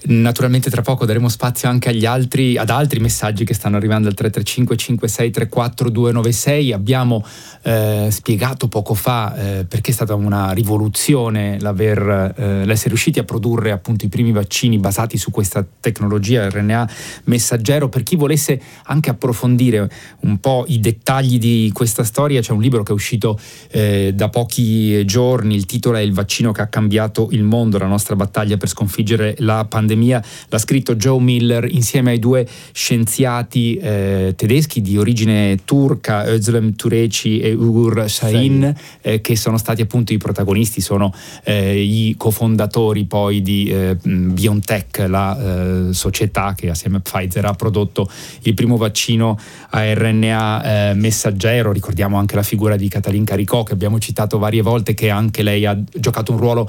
Naturalmente 0.00 0.70
tra 0.70 0.80
poco 0.80 1.04
daremo 1.04 1.28
spazio 1.28 1.68
anche 1.68 1.90
altri, 2.06 2.56
ad 2.56 2.70
altri 2.70 3.00
messaggi 3.00 3.44
che 3.44 3.52
stanno 3.52 3.76
arrivando 3.76 4.06
al 4.06 4.14
335 4.14 4.76
5634 4.76 5.90
296. 5.90 6.72
Abbiamo 6.72 7.24
eh, 7.62 8.06
spiegato 8.10 8.68
poco 8.68 8.94
fa 8.94 9.34
eh, 9.34 9.64
perché 9.64 9.90
è 9.90 9.94
stata 9.94 10.14
una 10.14 10.52
rivoluzione 10.52 11.58
eh, 11.58 12.64
l'essere 12.64 12.90
riusciti 12.90 13.18
a 13.18 13.24
produrre 13.24 13.72
appunto 13.72 14.04
i 14.04 14.08
primi 14.08 14.30
vaccini 14.30 14.78
basati 14.78 15.18
su 15.18 15.32
questa 15.32 15.66
tecnologia 15.80 16.48
RNA 16.48 16.88
messaggero. 17.24 17.88
Per 17.88 18.04
chi 18.04 18.14
volesse 18.14 18.60
anche 18.84 19.10
approfondire 19.10 19.90
un 20.20 20.38
po' 20.38 20.64
i 20.68 20.78
dettagli 20.78 21.38
di 21.38 21.70
questa 21.74 22.04
storia, 22.04 22.40
c'è 22.40 22.52
un 22.52 22.60
libro 22.60 22.84
che 22.84 22.92
è 22.92 22.94
uscito 22.94 23.36
eh, 23.72 24.12
da 24.14 24.28
pochi 24.28 25.04
giorni. 25.04 25.56
Il 25.56 25.66
titolo 25.66 25.96
è 25.96 26.00
Il 26.02 26.12
vaccino 26.12 26.52
che 26.52 26.62
ha 26.62 26.68
cambiato 26.68 27.28
il 27.32 27.42
mondo, 27.42 27.78
la 27.78 27.86
nostra 27.86 28.14
battaglia 28.14 28.56
per 28.56 28.68
sconfiggere 28.68 29.34
la 29.38 29.64
pandemia 29.64 29.86
pandemia, 29.88 30.22
l'ha 30.48 30.58
scritto 30.58 30.94
Joe 30.96 31.18
Miller 31.18 31.64
insieme 31.64 32.10
ai 32.10 32.18
due 32.18 32.46
scienziati 32.72 33.76
eh, 33.76 34.34
tedeschi 34.36 34.82
di 34.82 34.98
origine 34.98 35.58
turca, 35.64 36.24
Özlem 36.24 36.76
Tureci 36.76 37.40
e 37.40 37.54
Ugur 37.54 38.08
Shahin, 38.08 38.74
eh, 39.00 39.20
che 39.22 39.36
sono 39.36 39.56
stati 39.56 39.80
appunto 39.80 40.12
i 40.12 40.18
protagonisti, 40.18 40.82
sono 40.82 41.12
eh, 41.44 41.80
i 41.80 42.14
cofondatori 42.18 43.04
poi 43.06 43.40
di 43.40 43.68
eh, 43.70 43.96
BioNTech, 44.02 45.06
la 45.08 45.88
eh, 45.88 45.92
società 45.94 46.54
che 46.54 46.68
assieme 46.68 46.98
a 46.98 47.00
Pfizer 47.00 47.46
ha 47.46 47.54
prodotto 47.54 48.08
il 48.42 48.54
primo 48.54 48.76
vaccino 48.76 49.38
a 49.70 49.94
RNA 49.94 50.90
eh, 50.90 50.94
messaggero. 50.94 51.72
Ricordiamo 51.72 52.18
anche 52.18 52.34
la 52.34 52.42
figura 52.42 52.76
di 52.76 52.88
Katalin 52.88 53.24
Caricò 53.24 53.62
che 53.62 53.72
abbiamo 53.72 53.98
citato 53.98 54.38
varie 54.38 54.62
volte, 54.62 54.92
che 54.92 55.08
anche 55.08 55.42
lei 55.42 55.64
ha 55.64 55.78
giocato 55.94 56.32
un 56.32 56.38
ruolo 56.38 56.68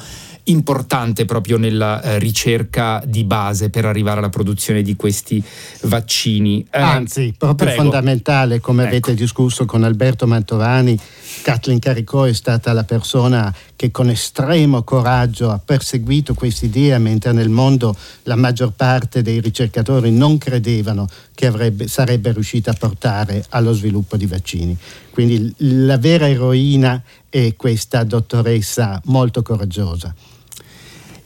importante 0.50 1.26
proprio 1.26 1.58
nella 1.58 2.02
eh, 2.02 2.20
ricerca 2.20 3.02
di 3.06 3.24
base 3.24 3.70
per 3.70 3.86
arrivare 3.86 4.20
alla 4.20 4.30
produzione 4.30 4.82
di 4.82 4.96
questi 4.96 5.44
vaccini. 5.84 6.66
Eh, 6.70 6.80
Anzi, 6.80 7.34
proprio 7.38 7.68
prego. 7.68 7.84
fondamentale, 7.84 8.60
come 8.60 8.84
ecco. 8.84 8.92
avete 8.92 9.14
discusso 9.14 9.66
con 9.66 9.84
Alberto 9.84 10.28
Mantovani, 10.28 11.00
Kathleen 11.42 11.80
Caricò 11.80 12.24
è 12.24 12.34
stata 12.34 12.74
la 12.74 12.84
persona 12.84 13.54
che 13.76 13.92
con 13.92 14.10
estremo 14.10 14.84
coraggio 14.84 15.52
ha 15.52 15.60
perseguito 15.64 16.34
questa 16.34 16.66
idea, 16.66 16.98
mentre 16.98 17.32
nel 17.32 17.50
mondo 17.50 17.96
la 18.24 18.36
maggior 18.36 18.74
parte 18.76 19.22
dei 19.22 19.40
ricercatori 19.40 20.12
non 20.12 20.38
credevano 20.38 21.08
che 21.34 21.46
avrebbe, 21.46 21.88
sarebbe 21.88 22.34
riuscita 22.34 22.72
a 22.72 22.76
portare 22.78 23.46
allo 23.50 23.72
sviluppo 23.74 24.18
di 24.18 24.26
vaccini. 24.26 24.78
Quindi 25.12 25.54
la 25.58 25.98
vera 25.98 26.28
eroina 26.28 27.02
è 27.30 27.56
questa 27.56 28.04
dottoressa 28.04 29.02
molto 29.06 29.42
coraggiosa. 29.42 30.14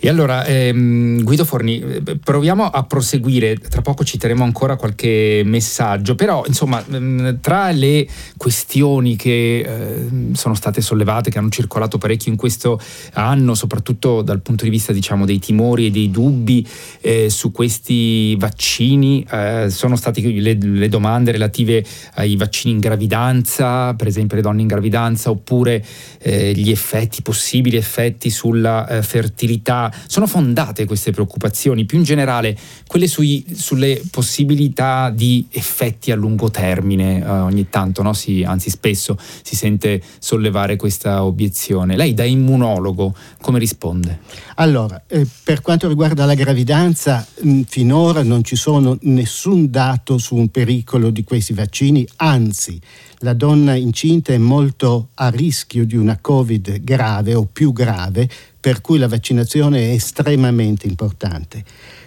E 0.05 0.09
allora, 0.09 0.43
ehm, 0.43 1.23
Guido 1.23 1.45
Forni, 1.45 1.81
proviamo 2.21 2.65
a 2.65 2.83
proseguire, 2.83 3.55
tra 3.55 3.81
poco 3.81 4.03
citeremo 4.03 4.43
ancora 4.43 4.75
qualche 4.75 5.43
messaggio, 5.45 6.15
però 6.15 6.43
insomma, 6.45 6.83
mm, 6.85 7.35
tra 7.39 7.71
le 7.71 8.05
questioni 8.35 9.15
che 9.15 9.59
eh, 9.59 10.07
sono 10.33 10.55
state 10.55 10.81
sollevate, 10.81 11.29
che 11.29 11.37
hanno 11.37 11.47
circolato 11.47 11.97
parecchio 11.97 12.29
in 12.29 12.37
questo 12.37 12.81
anno, 13.13 13.55
soprattutto 13.55 14.21
dal 14.23 14.41
punto 14.41 14.65
di 14.65 14.69
vista 14.69 14.91
diciamo, 14.91 15.23
dei 15.23 15.39
timori 15.39 15.85
e 15.85 15.91
dei 15.91 16.11
dubbi 16.11 16.67
eh, 16.99 17.29
su 17.29 17.53
questi 17.53 18.35
vaccini, 18.35 19.25
eh, 19.31 19.67
sono 19.69 19.95
state 19.95 20.19
le, 20.19 20.57
le, 20.59 20.89
domande 20.89 21.31
relative 21.31 21.81
ai 22.15 22.35
vaccini 22.35 22.73
in 22.73 22.79
gravidanza, 22.81 23.93
per 23.93 24.07
esempio 24.07 24.35
le 24.35 24.41
donne 24.41 24.63
in 24.63 24.67
gravidanza, 24.67 25.29
oppure 25.29 25.81
eh, 26.19 26.51
gli 26.53 26.71
effetti, 26.71 27.21
possibili 27.21 27.77
effetti 27.77 28.29
sulla 28.29 28.85
eh, 28.89 29.01
fertilità 29.01 29.91
sono 30.07 30.27
fondate 30.27 30.85
queste 30.85 31.11
preoccupazioni? 31.11 31.85
Più 31.85 31.97
in 31.97 32.03
generale, 32.03 32.57
quelle 32.87 33.07
sui, 33.07 33.45
sulle 33.53 34.01
possibilità 34.09 35.09
di 35.09 35.47
effetti 35.51 36.11
a 36.11 36.15
lungo 36.15 36.49
termine, 36.49 37.21
eh, 37.21 37.27
ogni 37.27 37.69
tanto, 37.69 38.01
no? 38.01 38.13
si, 38.13 38.43
anzi 38.43 38.69
spesso 38.69 39.17
si 39.41 39.55
sente 39.55 40.01
sollevare 40.19 40.75
questa 40.75 41.23
obiezione. 41.23 41.95
Lei 41.95 42.13
da 42.13 42.23
immunologo 42.23 43.15
come 43.41 43.59
risponde? 43.59 44.19
Allora, 44.55 45.03
eh, 45.07 45.27
per 45.43 45.61
quanto 45.61 45.87
riguarda 45.87 46.25
la 46.25 46.35
gravidanza, 46.35 47.25
mh, 47.41 47.61
finora 47.67 48.23
non 48.23 48.43
ci 48.43 48.55
sono 48.55 48.97
nessun 49.01 49.69
dato 49.69 50.17
su 50.17 50.35
un 50.35 50.49
pericolo 50.49 51.09
di 51.09 51.23
questi 51.23 51.53
vaccini, 51.53 52.07
anzi 52.17 52.79
la 53.19 53.33
donna 53.33 53.73
incinta 53.75 54.33
è 54.33 54.37
molto 54.37 55.09
a 55.15 55.29
rischio 55.29 55.85
di 55.85 55.95
una 55.95 56.17
Covid 56.19 56.81
grave 56.81 57.33
o 57.33 57.47
più 57.51 57.71
grave, 57.71 58.29
per 58.63 58.79
cui 58.79 58.97
la 58.97 59.09
vaccinazione 59.09 59.89
è 59.89 59.91
estremamente 59.91 60.87
importante. 60.87 61.65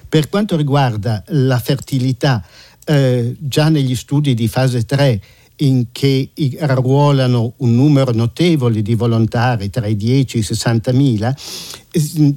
Per 0.09 0.31
quanto 0.31 0.57
riguarda 0.57 1.23
la 1.27 1.59
fertilità, 1.59 2.43
eh, 2.87 3.37
già 3.39 3.69
negli 3.69 3.95
studi 3.95 4.33
di 4.33 4.49
fase 4.49 4.87
3 4.87 5.21
in 5.57 5.87
che 5.93 6.31
arruolano 6.59 7.55
un 7.59 7.75
numero 7.75 8.13
notevole 8.13 8.83
di 8.83 8.95
volontari, 8.95 9.71
tra 9.71 9.87
i 9.87 9.97
10 9.97 10.37
e 10.37 10.41
i 10.41 10.43
60 10.43 10.93
mila, 10.93 11.35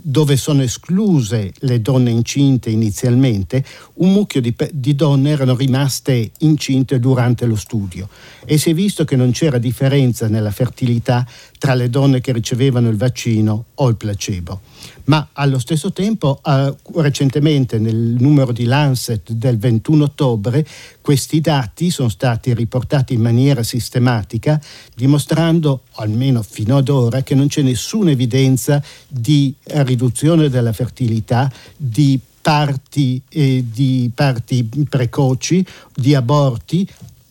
dove 0.01 0.38
sono 0.38 0.62
escluse 0.62 1.51
le 1.60 1.82
donne 1.82 2.12
incinte 2.12 2.69
inizialmente, 2.69 3.63
un 3.95 4.13
mucchio 4.13 4.39
di, 4.39 4.55
di, 4.71 4.95
donne 4.95 5.32
erano 5.32 5.55
rimaste 5.55 6.32
incinte 6.39 6.99
durante 6.99 7.45
lo 7.45 7.58
studio 7.58 8.08
e 8.45 8.58
si 8.58 8.69
è 8.69 8.73
visto 8.73 9.03
che 9.03 9.17
non 9.17 9.32
c'era 9.32 9.58
differenza 9.58 10.27
nella 10.29 10.51
fertilità 10.51 11.27
tra 11.58 11.73
le 11.73 11.89
donne 11.89 12.21
che 12.21 12.32
ricevevano 12.32 12.88
il 12.88 12.95
vaccino 12.95 13.65
o 13.75 13.89
il 13.89 13.97
placebo. 13.97 14.62
Ma 15.06 15.30
allo 15.34 15.60
stesso 15.60 15.91
tempo, 15.91 16.39
eh, 16.45 16.73
recentemente 16.95 17.80
nel 17.80 17.95
numero 17.95 18.52
di 18.52 18.65
Lancet 18.65 19.32
del 19.32 19.58
21 19.58 20.04
ottobre, 20.04 20.65
questi 21.02 21.41
dati 21.41 21.89
sono 21.89 22.10
stati 22.10 22.54
riportati 22.54 23.13
in 23.13 23.21
maniera 23.21 23.63
sistematica, 23.63 24.62
dimostrando, 24.95 25.82
almeno 25.95 26.43
fino 26.43 26.78
ad 26.78 26.89
ora, 26.89 27.23
che 27.23 27.36
non 27.36 27.47
c'è 27.47 27.62
nessuna 27.62 28.12
evidenza 28.12 28.82
di 29.08 29.54
riduzione 29.63 30.49
della 30.49 30.73
fertilità, 30.73 31.52
di 31.75 32.19
parti, 32.41 33.21
eh, 33.30 33.65
di 33.71 34.10
parti 34.13 34.67
precoci, 34.88 35.65
di 35.93 36.15
aborti, 36.15 36.88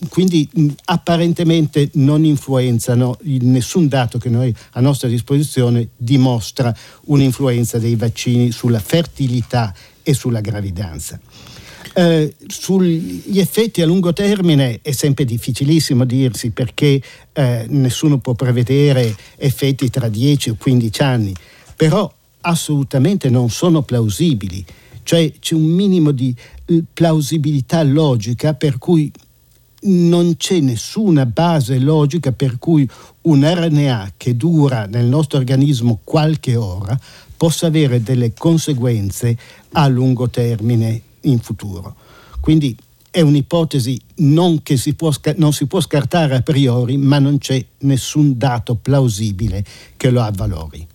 quindi 0.09 0.49
mh, 0.51 0.67
apparentemente 0.87 1.91
non 1.95 2.25
influenzano, 2.25 3.19
nessun 3.23 3.89
dato 3.89 4.19
che 4.19 4.29
noi 4.29 4.55
a 4.73 4.81
nostra 4.81 5.09
disposizione 5.09 5.89
dimostra 5.97 6.75
un'influenza 7.07 7.79
dei 7.79 7.97
vaccini 7.97 8.51
sulla 8.53 8.81
fertilità 8.81 9.75
e 10.03 10.15
sulla 10.15 10.41
gravidanza. 10.41 11.21
Eh, 11.95 12.35
sugli 12.47 13.39
effetti 13.39 13.83
a 13.83 13.87
lungo 13.87 14.13
termine 14.13 14.81
è 14.83 14.93
sempre 14.93 15.25
difficilissimo 15.25 16.05
dirsi 16.05 16.51
perché 16.51 17.01
eh, 17.33 17.67
nessuno 17.69 18.19
può 18.19 18.35
prevedere 18.35 19.17
effetti 19.37 19.89
tra 19.91 20.09
10 20.09 20.51
o 20.51 20.57
15 20.59 21.03
anni 21.03 21.35
però 21.79 22.13
assolutamente 22.41 23.31
non 23.31 23.51
sono 23.51 23.83
plausibili. 23.83 24.65
Cioè 25.05 25.33
c'è 25.39 25.55
un 25.55 25.63
minimo 25.63 26.11
di 26.11 26.35
eh, 26.67 26.83
plausibilità 26.93 27.85
logica 27.85 28.55
per 28.55 28.79
cui 28.79 29.11
non 29.83 30.37
c'è 30.37 30.61
nessuna 30.61 31.27
base 31.27 31.79
logica 31.79 32.33
per 32.33 32.59
cui 32.59 32.89
un 33.23 33.45
RNA 33.45 34.13
che 34.17 34.37
dura 34.37 34.87
nel 34.87 35.07
nostro 35.07 35.39
organismo 35.39 36.01
qualche 36.03 36.57
ora 36.57 36.99
possa 37.37 37.67
avere 37.67 38.03
delle 38.03 38.33
conseguenze 38.35 39.39
a 39.73 39.87
lungo 39.87 40.29
termine 40.29 41.01
in 41.23 41.39
futuro. 41.39 41.95
Quindi 42.41 42.77
è 43.11 43.21
un'ipotesi 43.21 44.01
non 44.17 44.63
che 44.63 44.77
si 44.77 44.95
può, 44.95 45.13
non 45.37 45.53
si 45.53 45.67
può 45.67 45.81
scartare 45.81 46.37
a 46.37 46.41
priori, 46.41 46.97
ma 46.97 47.19
non 47.19 47.39
c'è 47.39 47.65
nessun 47.79 48.37
dato 48.37 48.75
plausibile 48.75 49.65
che 49.97 50.11
lo 50.11 50.21
avvalori. 50.21 50.87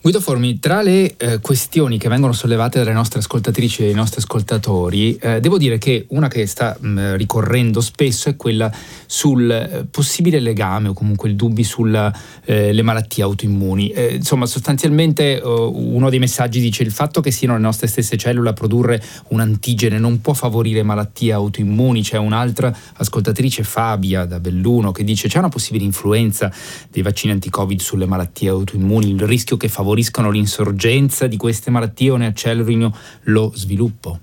Guido 0.00 0.20
Formi, 0.20 0.60
tra 0.60 0.80
le 0.80 1.16
eh, 1.16 1.40
questioni 1.40 1.98
che 1.98 2.08
vengono 2.08 2.32
sollevate 2.32 2.78
dalle 2.78 2.92
nostre 2.92 3.18
ascoltatrici 3.18 3.82
e 3.82 3.86
dai 3.86 3.94
nostri 3.94 4.20
ascoltatori, 4.20 5.16
eh, 5.16 5.40
devo 5.40 5.58
dire 5.58 5.76
che 5.78 6.06
una 6.10 6.28
che 6.28 6.46
sta 6.46 6.76
mh, 6.78 6.88
mm, 6.88 7.14
ricorrendo 7.16 7.80
spesso 7.80 8.28
è 8.28 8.36
quella 8.36 8.72
sul 9.06 9.50
eh, 9.50 9.86
possibile 9.90 10.38
legame 10.38 10.86
o 10.86 10.92
comunque 10.92 11.28
il 11.28 11.34
dubbi 11.34 11.64
sulle 11.64 12.12
eh, 12.44 12.80
malattie 12.80 13.24
autoimmuni. 13.24 13.88
Eh, 13.88 14.14
insomma, 14.14 14.46
sostanzialmente 14.46 15.40
uno 15.42 16.10
dei 16.10 16.20
messaggi 16.20 16.60
dice 16.60 16.84
il 16.84 16.92
fatto 16.92 17.20
che 17.20 17.32
siano 17.32 17.54
le 17.54 17.60
nostre 17.60 17.88
stesse 17.88 18.16
cellule 18.16 18.50
a 18.50 18.52
produrre 18.52 19.02
un 19.28 19.40
antigene 19.40 19.98
non 19.98 20.20
può 20.20 20.32
favorire 20.32 20.84
malattie 20.84 21.32
autoimmuni. 21.32 22.02
C'è 22.02 22.18
un'altra 22.18 22.74
ascoltatrice, 22.98 23.64
Fabia 23.64 24.26
da 24.26 24.38
Belluno, 24.38 24.92
che 24.92 25.02
dice 25.02 25.26
c'è 25.26 25.38
una 25.38 25.48
possibile 25.48 25.82
influenza 25.82 26.52
dei 26.88 27.02
vaccini 27.02 27.32
anti-Covid 27.32 27.80
sulle 27.80 28.06
malattie 28.06 28.48
autoimmuni, 28.48 29.10
il 29.10 29.22
rischio 29.22 29.56
che 29.56 29.66
favorisca 29.66 29.86
favoriscano 29.88 30.30
l'insorgenza 30.30 31.26
di 31.26 31.38
queste 31.38 31.70
malattie 31.70 32.10
o 32.10 32.16
ne 32.16 32.26
accelerino 32.26 32.94
lo 33.24 33.52
sviluppo? 33.54 34.18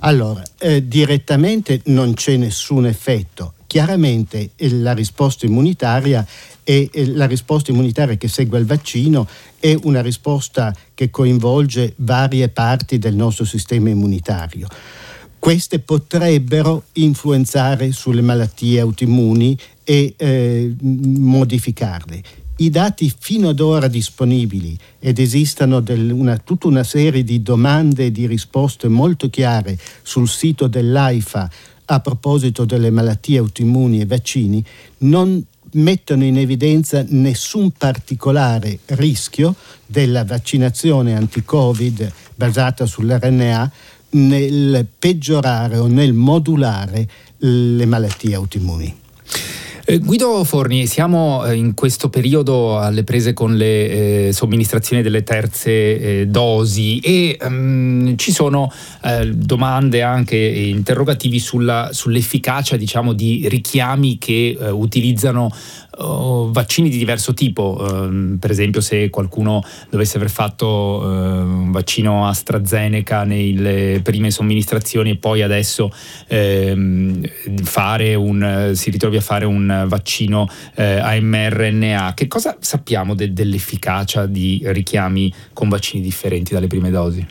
Allora, 0.00 0.42
eh, 0.58 0.86
direttamente 0.86 1.82
non 1.86 2.14
c'è 2.14 2.36
nessun 2.36 2.86
effetto. 2.86 3.54
Chiaramente 3.66 4.50
eh, 4.56 4.70
la 4.70 4.92
risposta 4.92 5.44
immunitaria 5.44 6.26
e 6.62 6.88
eh, 6.90 7.06
la 7.08 7.26
risposta 7.26 7.70
immunitaria 7.70 8.16
che 8.16 8.28
segue 8.28 8.58
il 8.58 8.64
vaccino 8.64 9.28
è 9.58 9.76
una 9.82 10.00
risposta 10.00 10.74
che 10.94 11.10
coinvolge 11.10 11.92
varie 11.96 12.48
parti 12.48 12.98
del 12.98 13.14
nostro 13.14 13.44
sistema 13.44 13.90
immunitario. 13.90 14.68
Queste 15.38 15.80
potrebbero 15.80 16.84
influenzare 16.94 17.92
sulle 17.92 18.22
malattie 18.22 18.80
autoimmuni 18.80 19.58
e 19.84 20.14
eh, 20.16 20.74
modificarle 20.80 22.43
i 22.56 22.70
dati 22.70 23.12
fino 23.16 23.48
ad 23.48 23.60
ora 23.60 23.88
disponibili 23.88 24.78
ed 24.98 25.18
esistono 25.18 25.82
una, 25.86 26.36
tutta 26.38 26.68
una 26.68 26.84
serie 26.84 27.24
di 27.24 27.42
domande 27.42 28.06
e 28.06 28.12
di 28.12 28.26
risposte 28.26 28.88
molto 28.88 29.28
chiare 29.28 29.78
sul 30.02 30.28
sito 30.28 30.66
dell'AIFA 30.66 31.50
a 31.86 32.00
proposito 32.00 32.64
delle 32.64 32.90
malattie 32.90 33.38
autoimmuni 33.38 34.00
e 34.00 34.06
vaccini, 34.06 34.64
non 34.98 35.44
mettono 35.72 36.24
in 36.24 36.38
evidenza 36.38 37.04
nessun 37.08 37.72
particolare 37.72 38.78
rischio 38.86 39.54
della 39.84 40.24
vaccinazione 40.24 41.14
anti-Covid 41.14 42.12
basata 42.36 42.86
sull'RNA 42.86 43.72
nel 44.10 44.86
peggiorare 44.98 45.76
o 45.78 45.86
nel 45.86 46.12
modulare 46.12 47.08
le 47.38 47.84
malattie 47.84 48.34
autoimmuni. 48.34 49.02
Eh, 49.86 49.98
Guido 49.98 50.42
Forni, 50.44 50.86
siamo 50.86 51.44
eh, 51.44 51.56
in 51.56 51.74
questo 51.74 52.08
periodo 52.08 52.78
alle 52.78 53.04
prese 53.04 53.34
con 53.34 53.54
le 53.54 54.28
eh, 54.28 54.32
somministrazioni 54.32 55.02
delle 55.02 55.22
terze 55.24 56.20
eh, 56.20 56.26
dosi 56.26 57.00
e 57.00 57.36
um, 57.42 58.16
ci 58.16 58.32
sono 58.32 58.72
eh, 59.02 59.30
domande 59.30 60.00
anche 60.00 60.38
interrogativi 60.38 61.38
sulla, 61.38 61.90
sull'efficacia 61.92 62.78
diciamo, 62.78 63.12
di 63.12 63.46
richiami 63.46 64.16
che 64.16 64.56
utilizzano 64.58 65.50
uh, 65.98 66.50
vaccini 66.50 66.88
di 66.88 66.98
diverso 66.98 67.34
tipo, 67.34 67.76
uh, 67.80 68.38
per 68.38 68.50
esempio 68.50 68.80
se 68.80 69.10
qualcuno 69.10 69.62
dovesse 69.90 70.16
aver 70.16 70.30
fatto 70.30 70.66
uh, 70.66 71.06
un 71.06 71.70
vaccino 71.70 72.26
AstraZeneca 72.26 73.24
nelle 73.24 74.00
prime 74.02 74.30
somministrazioni 74.30 75.10
e 75.10 75.16
poi 75.16 75.42
adesso 75.42 75.90
ehm, 76.28 77.22
un, 78.16 78.70
si 78.74 78.90
ritrovi 78.90 79.16
a 79.16 79.20
fare 79.20 79.44
un 79.44 79.84
vaccino 79.86 80.48
eh, 80.74 80.98
a 80.98 81.18
mRNA, 81.20 82.14
che 82.14 82.26
cosa 82.28 82.56
sappiamo 82.60 83.14
de- 83.14 83.32
dell'efficacia 83.32 84.26
di 84.26 84.60
richiami 84.64 85.32
con 85.52 85.68
vaccini 85.68 86.02
differenti 86.02 86.52
dalle 86.52 86.66
prime 86.66 86.90
dosi? 86.90 87.26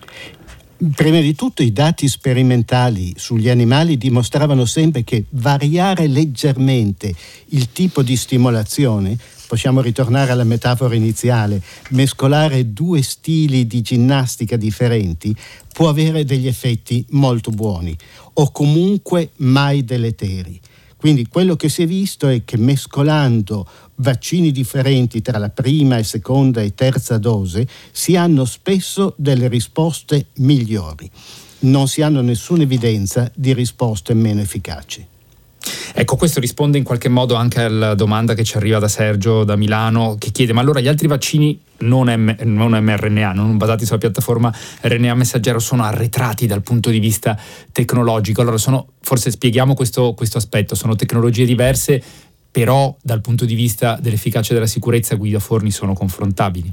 Prima 0.91 1.21
di 1.21 1.33
tutto 1.33 1.63
i 1.63 1.71
dati 1.71 2.09
sperimentali 2.09 3.13
sugli 3.15 3.47
animali 3.47 3.97
dimostravano 3.97 4.65
sempre 4.65 5.05
che 5.05 5.23
variare 5.29 6.07
leggermente 6.07 7.15
il 7.49 7.71
tipo 7.71 8.03
di 8.03 8.17
stimolazione, 8.17 9.17
possiamo 9.47 9.79
ritornare 9.79 10.31
alla 10.31 10.43
metafora 10.43 10.93
iniziale, 10.93 11.61
mescolare 11.91 12.73
due 12.73 13.01
stili 13.01 13.65
di 13.65 13.81
ginnastica 13.81 14.57
differenti, 14.57 15.33
può 15.71 15.87
avere 15.87 16.25
degli 16.25 16.47
effetti 16.47 17.05
molto 17.11 17.49
buoni 17.51 17.95
o 18.33 18.51
comunque 18.51 19.29
mai 19.37 19.85
deleteri. 19.85 20.59
Quindi 20.97 21.27
quello 21.27 21.55
che 21.55 21.67
si 21.69 21.83
è 21.83 21.85
visto 21.85 22.27
è 22.27 22.43
che 22.43 22.57
mescolando 22.57 23.67
vaccini 23.95 24.51
differenti 24.51 25.21
tra 25.21 25.38
la 25.38 25.49
prima 25.49 25.97
e 25.97 26.03
seconda 26.03 26.62
e 26.62 26.73
terza 26.73 27.17
dose 27.17 27.67
si 27.91 28.15
hanno 28.15 28.45
spesso 28.45 29.13
delle 29.17 29.47
risposte 29.47 30.27
migliori. 30.38 31.10
Non 31.60 31.88
si 31.88 32.01
hanno 32.01 32.21
nessuna 32.21 32.63
evidenza 32.63 33.32
di 33.34 33.53
risposte 33.53 34.13
meno 34.13 34.41
efficaci. 34.41 35.08
Ecco, 35.93 36.15
questo 36.17 36.39
risponde 36.39 36.77
in 36.77 36.84
qualche 36.84 37.08
modo 37.08 37.36
anche 37.36 37.62
alla 37.62 37.93
domanda 37.93 38.34
che 38.34 38.43
ci 38.43 38.58
arriva 38.58 38.79
da 38.79 38.88
Sergio 38.88 39.43
da 39.43 39.56
Milano, 39.56 40.17
che 40.19 40.32
chiede: 40.32 40.51
ma 40.51 40.60
allora 40.60 40.79
gli 40.79 40.88
altri 40.88 41.08
vaccini 41.08 41.58
non, 41.79 42.12
M- 42.12 42.36
non 42.43 42.71
mRNA, 42.71 43.32
non 43.32 43.58
basati 43.58 43.86
sulla 43.86 43.99
piattaforma 43.99 44.53
RNA 44.82 45.13
messaggero, 45.15 45.60
sono 45.60 45.84
arretrati 45.84 46.47
dal 46.47 46.63
punto 46.63 46.89
di 46.89 46.99
vista 46.99 47.39
tecnologico? 47.71 48.41
Allora, 48.41 48.58
sono, 48.58 48.88
forse 49.01 49.32
spieghiamo 49.32 49.73
questo, 49.73 50.13
questo 50.13 50.38
aspetto: 50.38 50.75
sono 50.75 50.95
tecnologie 50.95 51.45
diverse, 51.45 52.03
però 52.53 52.95
dal 53.01 53.19
punto 53.19 53.45
di 53.45 53.55
vista 53.55 53.97
dell'efficacia 53.99 54.51
e 54.51 54.53
della 54.53 54.67
sicurezza, 54.67 55.15
Guida 55.15 55.39
Forni 55.39 55.71
sono 55.71 55.93
confrontabili. 55.93 56.71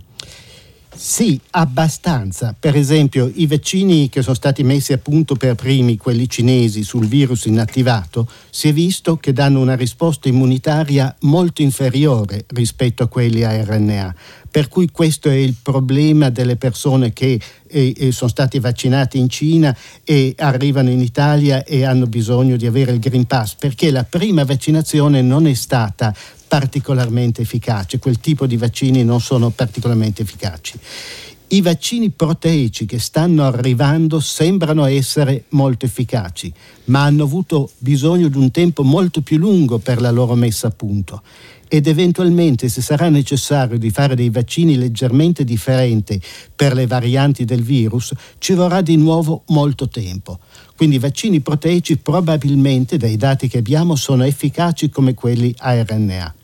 Sì, 0.93 1.41
abbastanza. 1.51 2.55
Per 2.59 2.77
esempio, 2.77 3.31
i 3.35 3.47
vaccini 3.47 4.09
che 4.09 4.23
sono 4.23 4.35
stati 4.35 4.63
messi 4.65 4.93
a 4.93 4.99
punto 4.99 5.35
per 5.35 5.55
primi, 5.55 5.97
quelli 5.97 6.29
cinesi, 6.29 6.83
sul 6.83 7.07
virus 7.07 7.45
inattivato, 7.45 8.29
si 8.51 8.69
è 8.69 8.73
visto 8.73 9.17
che 9.17 9.33
danno 9.33 9.61
una 9.61 9.77
risposta 9.77 10.29
immunitaria 10.29 11.15
molto 11.21 11.63
inferiore 11.63 12.45
rispetto 12.49 13.03
a 13.03 13.09
quelli 13.09 13.45
a 13.45 13.65
RNA. 13.65 14.15
Per 14.51 14.67
cui 14.69 14.91
questo 14.91 15.31
è 15.31 15.35
il 15.35 15.55
problema 15.63 16.29
delle 16.29 16.57
persone 16.57 17.13
che 17.13 17.41
eh, 17.69 17.95
eh, 17.97 18.13
sono 18.13 18.29
stati 18.29 18.59
vaccinati 18.59 19.17
in 19.17 19.29
Cina 19.29 19.75
e 20.03 20.35
arrivano 20.39 20.91
in 20.91 21.01
Italia 21.01 21.65
e 21.65 21.85
hanno 21.85 22.07
bisogno 22.07 22.57
di 22.57 22.67
avere 22.67 22.93
il 22.93 22.99
Green 22.99 23.27
Pass, 23.27 23.55
perché 23.55 23.93
la 23.93 24.05
prima 24.05 24.45
vaccinazione 24.45 25.23
non 25.23 25.47
è 25.47 25.55
stata 25.55 26.13
particolarmente 26.51 27.43
efficace, 27.43 28.01
quel 28.01 28.19
tipo 28.19 28.45
di 28.45 28.57
vaccini 28.57 29.05
non 29.05 29.21
sono 29.21 29.51
particolarmente 29.51 30.23
efficaci. 30.23 30.77
I 31.53 31.61
vaccini 31.63 32.11
proteici 32.11 32.87
che 32.87 32.99
stanno 32.99 33.45
arrivando 33.45 34.19
sembrano 34.19 34.85
essere 34.87 35.45
molto 35.51 35.87
efficaci, 35.87 36.53
ma 36.87 37.05
hanno 37.05 37.23
avuto 37.23 37.71
bisogno 37.79 38.27
di 38.27 38.37
un 38.37 38.51
tempo 38.51 38.83
molto 38.83 39.21
più 39.21 39.39
lungo 39.39 39.79
per 39.79 40.01
la 40.01 40.11
loro 40.11 40.35
messa 40.35 40.67
a 40.67 40.71
punto 40.71 41.23
ed 41.73 41.87
eventualmente 41.87 42.69
se 42.69 42.83
sarà 42.83 43.09
necessario 43.09 43.79
di 43.79 43.91
fare 43.91 44.17
dei 44.17 44.29
vaccini 44.29 44.77
leggermente 44.77 45.45
differenti 45.45 46.21
per 46.57 46.75
le 46.75 46.89
varianti 46.89 47.45
del 47.45 47.63
virus, 47.63 48.13
ci 48.39 48.55
vorrà 48.55 48.81
di 48.81 48.97
nuovo 48.97 49.45
molto 49.47 49.89
tempo. 49.89 50.41
Quindi 50.81 50.97
i 50.97 51.01
vaccini 51.01 51.41
proteici 51.41 51.99
probabilmente, 51.99 52.97
dai 52.97 53.19
dati 53.19 53.49
che 53.49 53.59
abbiamo, 53.59 53.97
sono 53.97 54.25
efficaci 54.25 54.89
come 54.89 55.13
quelli 55.13 55.55
a 55.59 55.75
RNA. 55.83 56.35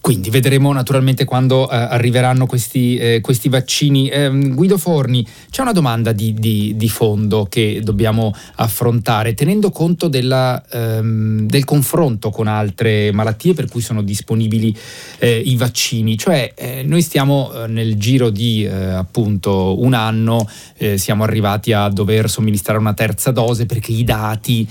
Quindi 0.00 0.30
vedremo 0.30 0.72
naturalmente 0.72 1.26
quando 1.26 1.70
eh, 1.70 1.76
arriveranno 1.76 2.46
questi, 2.46 2.96
eh, 2.96 3.20
questi 3.20 3.50
vaccini. 3.50 4.08
Eh, 4.08 4.30
Guido 4.30 4.78
Forni, 4.78 5.26
c'è 5.50 5.60
una 5.60 5.72
domanda 5.72 6.12
di, 6.12 6.32
di, 6.32 6.72
di, 6.74 6.88
fondo 6.88 7.46
che 7.48 7.80
dobbiamo 7.84 8.34
affrontare, 8.54 9.34
tenendo 9.34 9.70
conto 9.70 10.08
della, 10.08 10.64
ehm, 10.70 11.46
del 11.46 11.64
confronto 11.64 12.30
con 12.30 12.46
altre 12.46 13.12
malattie 13.12 13.52
per 13.52 13.68
cui 13.68 13.82
sono 13.82 14.00
disponibili 14.02 14.74
eh, 15.18 15.38
i 15.38 15.56
vaccini. 15.56 16.16
Cioè 16.16 16.54
eh, 16.56 16.82
noi 16.82 17.02
stiamo 17.02 17.52
eh, 17.52 17.66
nel 17.66 17.96
giro 17.96 18.30
di 18.30 18.66
appunto 18.70 19.80
un 19.80 19.94
anno, 19.94 20.48
siamo 20.96 21.24
arrivati 21.24 21.72
a 21.72 21.88
dover 21.88 22.30
somministrare 22.30 22.78
una 22.78 22.94
terza 22.94 23.30
dose 23.30 23.66
perché 23.66 23.92
i 23.92 24.04
dati 24.04 24.66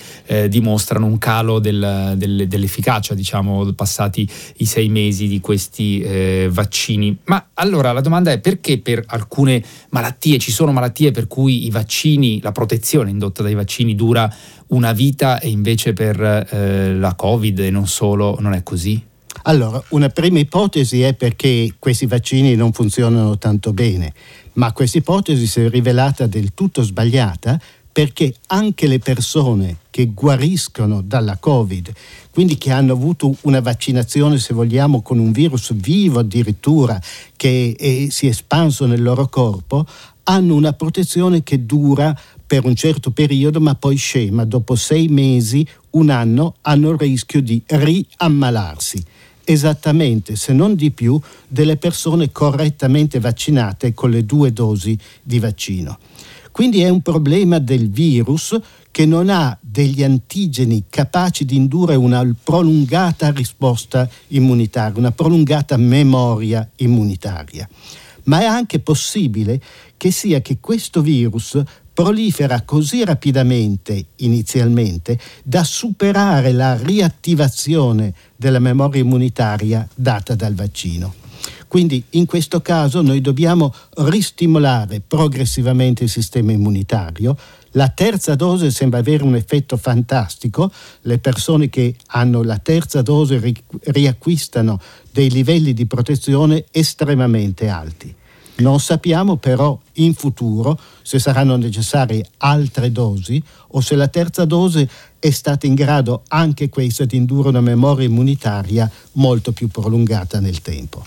dimostrano 0.47 1.05
un 1.05 1.17
calo 1.17 1.59
del, 1.59 2.13
del, 2.15 2.47
dell'efficacia, 2.47 3.13
diciamo, 3.13 3.71
passati 3.73 4.27
i 4.57 4.65
sei 4.65 4.89
mesi 4.89 5.18
mesi 5.19 5.27
di 5.27 5.41
questi 5.41 5.99
eh, 5.99 6.47
vaccini. 6.49 7.17
Ma 7.25 7.49
allora 7.55 7.91
la 7.91 8.01
domanda 8.01 8.31
è 8.31 8.39
perché 8.39 8.79
per 8.79 9.03
alcune 9.07 9.61
malattie, 9.89 10.37
ci 10.37 10.51
sono 10.51 10.71
malattie 10.71 11.11
per 11.11 11.27
cui 11.27 11.65
i 11.65 11.69
vaccini, 11.69 12.39
la 12.41 12.53
protezione 12.53 13.09
indotta 13.09 13.43
dai 13.43 13.55
vaccini 13.55 13.95
dura 13.95 14.33
una 14.67 14.93
vita 14.93 15.39
e 15.39 15.49
invece 15.49 15.93
per 15.93 16.21
eh, 16.21 16.93
la 16.95 17.13
Covid 17.15 17.59
e 17.59 17.69
non 17.69 17.87
solo 17.87 18.37
non 18.39 18.53
è 18.53 18.63
così? 18.63 19.03
Allora, 19.43 19.81
una 19.89 20.09
prima 20.09 20.39
ipotesi 20.39 21.01
è 21.01 21.13
perché 21.13 21.75
questi 21.79 22.05
vaccini 22.05 22.55
non 22.55 22.71
funzionano 22.71 23.37
tanto 23.37 23.73
bene, 23.73 24.13
ma 24.53 24.71
questa 24.73 24.97
ipotesi 24.97 25.47
si 25.47 25.61
è 25.61 25.69
rivelata 25.69 26.27
del 26.27 26.53
tutto 26.53 26.83
sbagliata 26.83 27.59
perché 27.91 28.33
anche 28.47 28.87
le 28.87 28.99
persone 28.99 29.77
che 29.89 30.11
guariscono 30.13 31.01
dalla 31.01 31.37
Covid, 31.37 31.91
quindi 32.39 32.57
che 32.57 32.71
hanno 32.71 32.93
avuto 32.93 33.35
una 33.41 33.59
vaccinazione, 33.59 34.39
se 34.39 34.53
vogliamo, 34.53 35.01
con 35.01 35.19
un 35.19 35.33
virus 35.33 35.73
vivo 35.73 36.19
addirittura, 36.19 36.97
che 37.35 37.75
è, 37.77 38.09
si 38.09 38.27
è 38.27 38.29
espanso 38.29 38.85
nel 38.85 39.01
loro 39.01 39.27
corpo, 39.27 39.85
hanno 40.23 40.55
una 40.55 40.71
protezione 40.71 41.43
che 41.43 41.65
dura 41.65 42.17
per 42.47 42.63
un 42.63 42.75
certo 42.75 43.11
periodo, 43.11 43.59
ma 43.59 43.75
poi 43.75 43.97
scema. 43.97 44.45
Dopo 44.45 44.75
sei 44.75 45.09
mesi, 45.09 45.67
un 45.89 46.09
anno, 46.09 46.55
hanno 46.61 46.91
il 46.91 46.97
rischio 46.97 47.41
di 47.41 47.61
riammalarsi 47.65 49.03
esattamente, 49.43 50.37
se 50.37 50.53
non 50.53 50.75
di 50.75 50.91
più, 50.91 51.19
delle 51.45 51.75
persone 51.75 52.31
correttamente 52.31 53.19
vaccinate 53.19 53.93
con 53.93 54.11
le 54.11 54.23
due 54.23 54.53
dosi 54.53 54.97
di 55.21 55.39
vaccino. 55.39 55.97
Quindi 56.59 56.81
è 56.81 56.89
un 56.89 57.01
problema 57.01 57.57
del 57.57 57.89
virus 57.89 58.59
che 58.91 59.05
non 59.05 59.29
ha 59.29 59.57
degli 59.61 60.03
antigeni 60.03 60.83
capaci 60.89 61.45
di 61.45 61.55
indurre 61.55 61.95
una 61.95 62.29
prolungata 62.43 63.31
risposta 63.31 64.09
immunitaria, 64.27 64.99
una 64.99 65.13
prolungata 65.13 65.77
memoria 65.77 66.69
immunitaria. 66.75 67.65
Ma 68.23 68.41
è 68.41 68.43
anche 68.43 68.79
possibile 68.79 69.61
che 69.95 70.11
sia 70.11 70.41
che 70.41 70.57
questo 70.59 71.01
virus 71.01 71.57
prolifera 71.93 72.63
così 72.63 73.05
rapidamente 73.05 74.07
inizialmente 74.17 75.17
da 75.43 75.63
superare 75.63 76.51
la 76.51 76.75
riattivazione 76.75 78.13
della 78.35 78.59
memoria 78.59 78.99
immunitaria 78.99 79.87
data 79.95 80.35
dal 80.35 80.55
vaccino. 80.55 81.28
Quindi 81.69 82.03
in 82.11 82.25
questo 82.25 82.61
caso 82.61 83.03
noi 83.03 83.21
dobbiamo 83.21 83.71
ristimolare 83.97 85.03
progressivamente 85.05 86.03
il 86.03 86.09
sistema 86.09 86.51
immunitario. 86.51 87.37
La 87.73 87.89
terza 87.89 88.33
dose 88.33 88.71
sembra 88.71 88.97
avere 88.97 89.23
un 89.23 89.35
effetto 89.35 89.77
fantastico, 89.77 90.71
le 91.01 91.19
persone 91.19 91.69
che 91.69 91.95
hanno 92.07 92.41
la 92.41 92.57
terza 92.57 93.03
dose 93.03 93.39
riacquistano 93.81 94.81
dei 95.11 95.29
livelli 95.29 95.75
di 95.75 95.85
protezione 95.85 96.65
estremamente 96.71 97.67
alti. 97.69 98.15
Non 98.57 98.79
sappiamo 98.79 99.37
però 99.37 99.79
in 99.93 100.15
futuro 100.15 100.77
se 101.03 101.19
saranno 101.19 101.55
necessarie 101.55 102.25
altre 102.37 102.91
dosi 102.91 103.41
o 103.69 103.79
se 103.79 103.95
la 103.95 104.07
terza 104.07 104.43
dose 104.43 104.89
è 105.19 105.29
stata 105.29 105.67
in 105.67 105.75
grado 105.75 106.23
anche 106.29 106.69
questa 106.69 107.05
di 107.05 107.17
indurre 107.17 107.49
una 107.49 107.61
memoria 107.61 108.07
immunitaria 108.07 108.89
molto 109.13 109.51
più 109.51 109.67
prolungata 109.67 110.39
nel 110.39 110.61
tempo. 110.61 111.05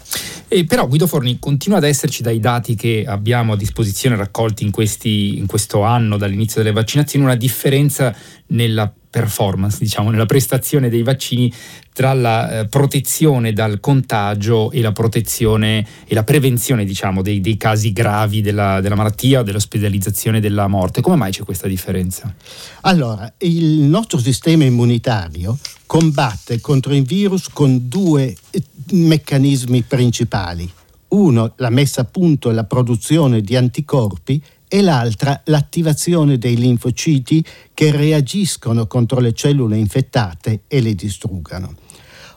E 0.48 0.64
però 0.64 0.86
Guido 0.86 1.06
Forni 1.06 1.38
continua 1.38 1.78
ad 1.78 1.84
esserci 1.84 2.22
dai 2.22 2.38
dati 2.38 2.74
che 2.74 3.04
abbiamo 3.06 3.54
a 3.54 3.56
disposizione 3.56 4.16
raccolti 4.16 4.64
in, 4.64 4.70
questi, 4.70 5.38
in 5.38 5.46
questo 5.46 5.82
anno 5.82 6.18
dall'inizio 6.18 6.62
delle 6.62 6.74
vaccinazioni 6.74 7.24
una 7.24 7.36
differenza 7.36 8.14
nella 8.48 8.92
performance, 9.12 9.76
diciamo, 9.78 10.10
nella 10.10 10.24
prestazione 10.24 10.88
dei 10.88 11.02
vaccini 11.02 11.52
tra 11.92 12.14
la 12.14 12.60
eh, 12.60 12.66
protezione 12.66 13.52
dal 13.52 13.78
contagio 13.78 14.70
e 14.70 14.80
la 14.80 14.92
protezione 14.92 15.86
e 16.06 16.14
la 16.14 16.24
prevenzione, 16.24 16.86
diciamo, 16.86 17.20
dei, 17.20 17.42
dei 17.42 17.58
casi 17.58 17.92
gravi 17.92 18.40
della, 18.40 18.80
della 18.80 18.94
malattia 18.94 19.42
dell'ospedalizzazione 19.42 20.40
della 20.40 20.66
morte. 20.66 21.02
Come 21.02 21.16
mai 21.16 21.30
c'è 21.30 21.44
questa 21.44 21.68
differenza? 21.68 22.34
Allora, 22.80 23.30
il 23.38 23.82
nostro 23.82 24.18
sistema 24.18 24.64
immunitario 24.64 25.58
combatte 25.84 26.62
contro 26.62 26.94
il 26.94 27.04
virus 27.04 27.50
con 27.52 27.88
due 27.88 28.34
eh, 28.50 28.62
meccanismi 28.92 29.82
principali. 29.82 30.72
Uno, 31.08 31.52
la 31.56 31.68
messa 31.68 32.00
a 32.00 32.04
punto 32.04 32.48
e 32.48 32.54
la 32.54 32.64
produzione 32.64 33.42
di 33.42 33.56
anticorpi 33.56 34.42
e 34.74 34.80
l'altra 34.80 35.38
l'attivazione 35.44 36.38
dei 36.38 36.56
linfociti 36.56 37.44
che 37.74 37.90
reagiscono 37.90 38.86
contro 38.86 39.20
le 39.20 39.34
cellule 39.34 39.76
infettate 39.76 40.62
e 40.66 40.80
le 40.80 40.94
distruggano. 40.94 41.74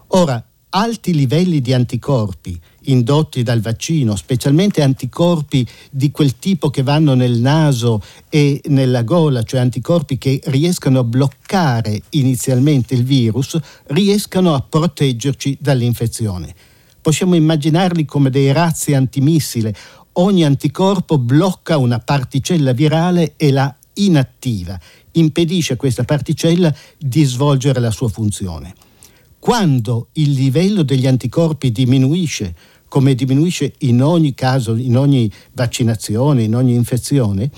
Ora, 0.07 0.45
alti 0.71 1.13
livelli 1.13 1.61
di 1.61 1.71
anticorpi 1.71 2.59
indotti 2.87 3.41
dal 3.41 3.61
vaccino, 3.61 4.17
specialmente 4.17 4.81
anticorpi 4.81 5.65
di 5.89 6.11
quel 6.11 6.37
tipo 6.37 6.69
che 6.69 6.83
vanno 6.83 7.13
nel 7.13 7.39
naso 7.39 8.01
e 8.27 8.59
nella 8.65 9.03
gola, 9.03 9.43
cioè 9.43 9.61
anticorpi 9.61 10.17
che 10.17 10.41
riescano 10.47 10.99
a 10.99 11.03
bloccare 11.05 12.01
inizialmente 12.09 12.95
il 12.95 13.05
virus, 13.05 13.57
riescano 13.87 14.53
a 14.53 14.59
proteggerci 14.59 15.57
dall'infezione. 15.61 16.53
Possiamo 16.99 17.35
immaginarli 17.35 18.03
come 18.03 18.29
dei 18.29 18.51
razzi 18.51 18.93
antimissile 18.93 19.73
ogni 20.17 20.43
anticorpo 20.45 21.17
blocca 21.17 21.77
una 21.77 21.99
particella 21.99 22.73
virale 22.73 23.33
e 23.37 23.51
la 23.51 23.73
inattiva, 23.93 24.79
impedisce 25.11 25.73
a 25.73 25.77
questa 25.77 26.03
particella 26.03 26.73
di 26.97 27.23
svolgere 27.23 27.79
la 27.79 27.91
sua 27.91 28.09
funzione. 28.09 28.73
Quando 29.39 30.07
il 30.13 30.31
livello 30.31 30.83
degli 30.83 31.07
anticorpi 31.07 31.71
diminuisce, 31.71 32.55
come 32.87 33.15
diminuisce 33.15 33.73
in 33.79 34.01
ogni 34.01 34.33
caso, 34.33 34.75
in 34.75 34.97
ogni 34.97 35.31
vaccinazione, 35.53 36.43
in 36.43 36.55
ogni 36.55 36.73
infezione, 36.73 37.49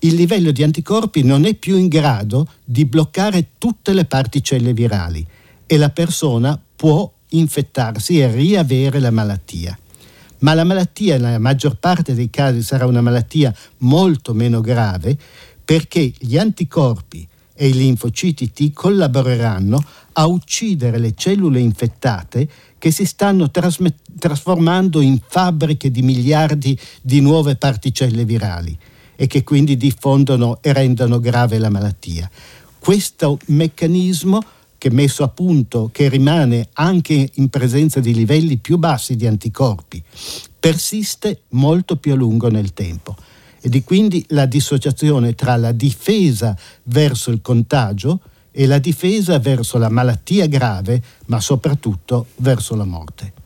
il 0.00 0.14
livello 0.14 0.50
di 0.50 0.62
anticorpi 0.62 1.22
non 1.22 1.44
è 1.44 1.54
più 1.54 1.76
in 1.76 1.88
grado 1.88 2.48
di 2.64 2.84
bloccare 2.84 3.50
tutte 3.58 3.92
le 3.92 4.04
particelle 4.04 4.72
virali 4.72 5.26
e 5.66 5.76
la 5.76 5.90
persona 5.90 6.60
può 6.76 7.10
infettarsi 7.30 8.20
e 8.20 8.30
riavere 8.30 9.00
la 9.00 9.10
malattia 9.10 9.78
ma 10.40 10.54
la 10.54 10.64
malattia 10.64 11.18
nella 11.18 11.38
maggior 11.38 11.76
parte 11.76 12.14
dei 12.14 12.30
casi 12.30 12.62
sarà 12.62 12.86
una 12.86 13.00
malattia 13.00 13.54
molto 13.78 14.34
meno 14.34 14.60
grave 14.60 15.16
perché 15.64 16.12
gli 16.18 16.38
anticorpi 16.38 17.26
e 17.54 17.68
i 17.68 17.72
linfociti 17.72 18.52
T 18.52 18.72
collaboreranno 18.72 19.82
a 20.12 20.26
uccidere 20.26 20.98
le 20.98 21.14
cellule 21.14 21.58
infettate 21.58 22.48
che 22.78 22.92
si 22.92 23.04
stanno 23.04 23.50
trasmet- 23.50 23.96
trasformando 24.18 25.00
in 25.00 25.18
fabbriche 25.26 25.90
di 25.90 26.02
miliardi 26.02 26.78
di 27.02 27.20
nuove 27.20 27.56
particelle 27.56 28.24
virali 28.24 28.78
e 29.16 29.26
che 29.26 29.42
quindi 29.42 29.76
diffondono 29.76 30.58
e 30.60 30.72
rendono 30.72 31.18
grave 31.18 31.58
la 31.58 31.68
malattia. 31.68 32.30
Questo 32.78 33.38
meccanismo 33.46 34.40
che 34.78 34.90
messo 34.90 35.24
a 35.24 35.28
punto, 35.28 35.90
che 35.92 36.08
rimane 36.08 36.68
anche 36.74 37.30
in 37.34 37.48
presenza 37.48 38.00
di 38.00 38.14
livelli 38.14 38.56
più 38.56 38.78
bassi 38.78 39.16
di 39.16 39.26
anticorpi, 39.26 40.02
persiste 40.58 41.42
molto 41.50 41.96
più 41.96 42.12
a 42.12 42.16
lungo 42.16 42.48
nel 42.48 42.72
tempo. 42.72 43.16
E 43.60 43.68
di 43.68 43.82
quindi 43.82 44.24
la 44.28 44.46
dissociazione 44.46 45.34
tra 45.34 45.56
la 45.56 45.72
difesa 45.72 46.56
verso 46.84 47.30
il 47.32 47.40
contagio 47.42 48.20
e 48.52 48.66
la 48.66 48.78
difesa 48.78 49.38
verso 49.40 49.78
la 49.78 49.88
malattia 49.88 50.46
grave, 50.46 51.02
ma 51.26 51.40
soprattutto 51.40 52.26
verso 52.36 52.76
la 52.76 52.84
morte. 52.84 53.37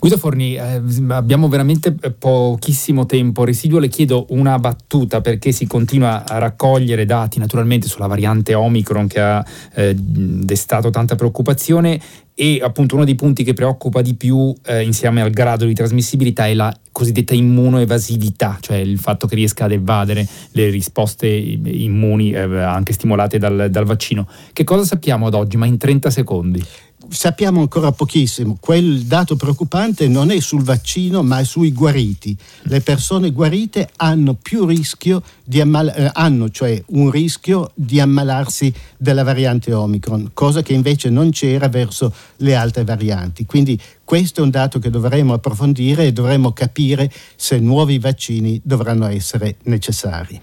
Guido 0.00 0.16
Forni, 0.16 0.54
eh, 0.54 0.80
abbiamo 1.08 1.48
veramente 1.48 1.90
pochissimo 1.92 3.04
tempo 3.04 3.42
residuo, 3.42 3.80
le 3.80 3.88
chiedo 3.88 4.26
una 4.28 4.56
battuta 4.60 5.20
perché 5.20 5.50
si 5.50 5.66
continua 5.66 6.24
a 6.24 6.38
raccogliere 6.38 7.04
dati 7.04 7.40
naturalmente 7.40 7.88
sulla 7.88 8.06
variante 8.06 8.54
Omicron 8.54 9.08
che 9.08 9.20
ha 9.20 9.44
eh, 9.74 9.96
destato 9.96 10.90
tanta 10.90 11.16
preoccupazione 11.16 12.00
e 12.32 12.60
appunto 12.62 12.94
uno 12.94 13.04
dei 13.04 13.16
punti 13.16 13.42
che 13.42 13.54
preoccupa 13.54 14.00
di 14.00 14.14
più 14.14 14.54
eh, 14.66 14.84
insieme 14.84 15.20
al 15.20 15.30
grado 15.30 15.64
di 15.64 15.74
trasmissibilità 15.74 16.46
è 16.46 16.54
la 16.54 16.72
cosiddetta 16.92 17.34
immunoevasività, 17.34 18.58
cioè 18.60 18.76
il 18.76 18.98
fatto 18.98 19.26
che 19.26 19.34
riesca 19.34 19.64
ad 19.64 19.72
evadere 19.72 20.24
le 20.52 20.70
risposte 20.70 21.26
immuni 21.26 22.30
eh, 22.30 22.38
anche 22.38 22.92
stimolate 22.92 23.38
dal, 23.38 23.66
dal 23.68 23.84
vaccino. 23.84 24.28
Che 24.52 24.62
cosa 24.62 24.84
sappiamo 24.84 25.26
ad 25.26 25.34
oggi, 25.34 25.56
ma 25.56 25.66
in 25.66 25.76
30 25.76 26.10
secondi? 26.10 26.64
Sappiamo 27.08 27.60
ancora 27.60 27.92
pochissimo. 27.92 28.56
Quel 28.60 29.02
dato 29.02 29.36
preoccupante 29.36 30.08
non 30.08 30.30
è 30.30 30.40
sul 30.40 30.62
vaccino, 30.62 31.22
ma 31.22 31.40
è 31.40 31.44
sui 31.44 31.72
guariti. 31.72 32.36
Le 32.62 32.80
persone 32.80 33.30
guarite 33.30 33.90
hanno 33.96 34.34
più 34.34 34.64
rischio 34.66 35.22
di 35.44 35.60
ammal- 35.60 35.92
eh, 35.94 36.10
hanno 36.12 36.50
cioè 36.50 36.82
un 36.88 37.10
rischio 37.10 37.70
di 37.74 38.00
ammalarsi 38.00 38.72
della 38.96 39.22
variante 39.22 39.72
Omicron, 39.72 40.30
cosa 40.34 40.62
che 40.62 40.72
invece 40.72 41.10
non 41.10 41.30
c'era 41.30 41.68
verso 41.68 42.12
le 42.36 42.54
altre 42.54 42.84
varianti. 42.84 43.46
Quindi 43.46 43.80
questo 44.08 44.40
è 44.40 44.42
un 44.42 44.48
dato 44.48 44.78
che 44.78 44.88
dovremo 44.88 45.34
approfondire 45.34 46.06
e 46.06 46.12
dovremo 46.14 46.52
capire 46.52 47.12
se 47.36 47.58
nuovi 47.58 47.98
vaccini 47.98 48.58
dovranno 48.64 49.06
essere 49.06 49.56
necessari. 49.64 50.40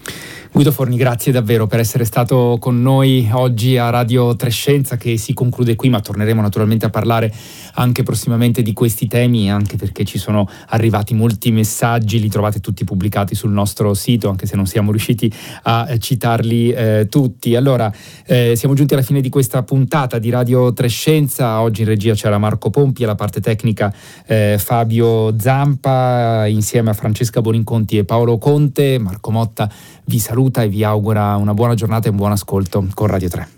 Guido 0.52 0.70
Forni, 0.70 0.96
grazie 0.96 1.32
davvero 1.32 1.66
per 1.66 1.80
essere 1.80 2.04
stato 2.04 2.58
con 2.60 2.80
noi 2.80 3.28
oggi 3.32 3.76
a 3.76 3.90
Radio 3.90 4.36
Trescenza 4.36 4.96
che 4.96 5.16
si 5.16 5.34
conclude 5.34 5.74
qui, 5.74 5.88
ma 5.88 6.00
torneremo 6.00 6.40
naturalmente 6.40 6.86
a 6.86 6.90
parlare 6.90 7.34
anche 7.74 8.04
prossimamente 8.04 8.62
di 8.62 8.72
questi 8.72 9.08
temi, 9.08 9.50
anche 9.50 9.76
perché 9.76 10.04
ci 10.04 10.18
sono 10.18 10.48
arrivati 10.68 11.12
molti 11.12 11.50
messaggi, 11.50 12.20
li 12.20 12.28
trovate 12.28 12.60
tutti 12.60 12.84
pubblicati 12.84 13.34
sul 13.34 13.50
nostro 13.50 13.94
sito, 13.94 14.28
anche 14.28 14.46
se 14.46 14.54
non 14.54 14.66
siamo 14.66 14.92
riusciti 14.92 15.30
a 15.64 15.98
citarli 15.98 16.70
eh, 16.70 17.06
tutti. 17.10 17.56
Allora, 17.56 17.92
eh, 18.26 18.54
siamo 18.54 18.76
giunti 18.76 18.94
alla 18.94 19.02
fine 19.02 19.20
di 19.20 19.28
questa 19.28 19.64
puntata 19.64 20.20
di 20.20 20.30
Radio 20.30 20.72
Trescenza, 20.72 21.60
oggi 21.60 21.82
in 21.82 21.88
regia 21.88 22.14
c'era 22.14 22.38
Marco 22.38 22.70
Pompi 22.70 23.02
alla 23.02 23.16
parte 23.16 23.40
tecnica 23.40 23.55
tecnica 23.56 23.92
eh, 24.26 24.56
Fabio 24.58 25.36
Zampa 25.38 26.46
insieme 26.46 26.90
a 26.90 26.92
Francesca 26.92 27.40
Boninconti 27.40 27.96
e 27.98 28.04
Paolo 28.04 28.38
Conte. 28.38 28.98
Marco 28.98 29.30
Motta 29.30 29.68
vi 30.04 30.18
saluta 30.18 30.62
e 30.62 30.68
vi 30.68 30.84
augura 30.84 31.34
una 31.36 31.54
buona 31.54 31.74
giornata 31.74 32.06
e 32.06 32.10
un 32.10 32.16
buon 32.16 32.32
ascolto 32.32 32.86
con 32.94 33.06
Radio 33.06 33.28
3. 33.28 33.55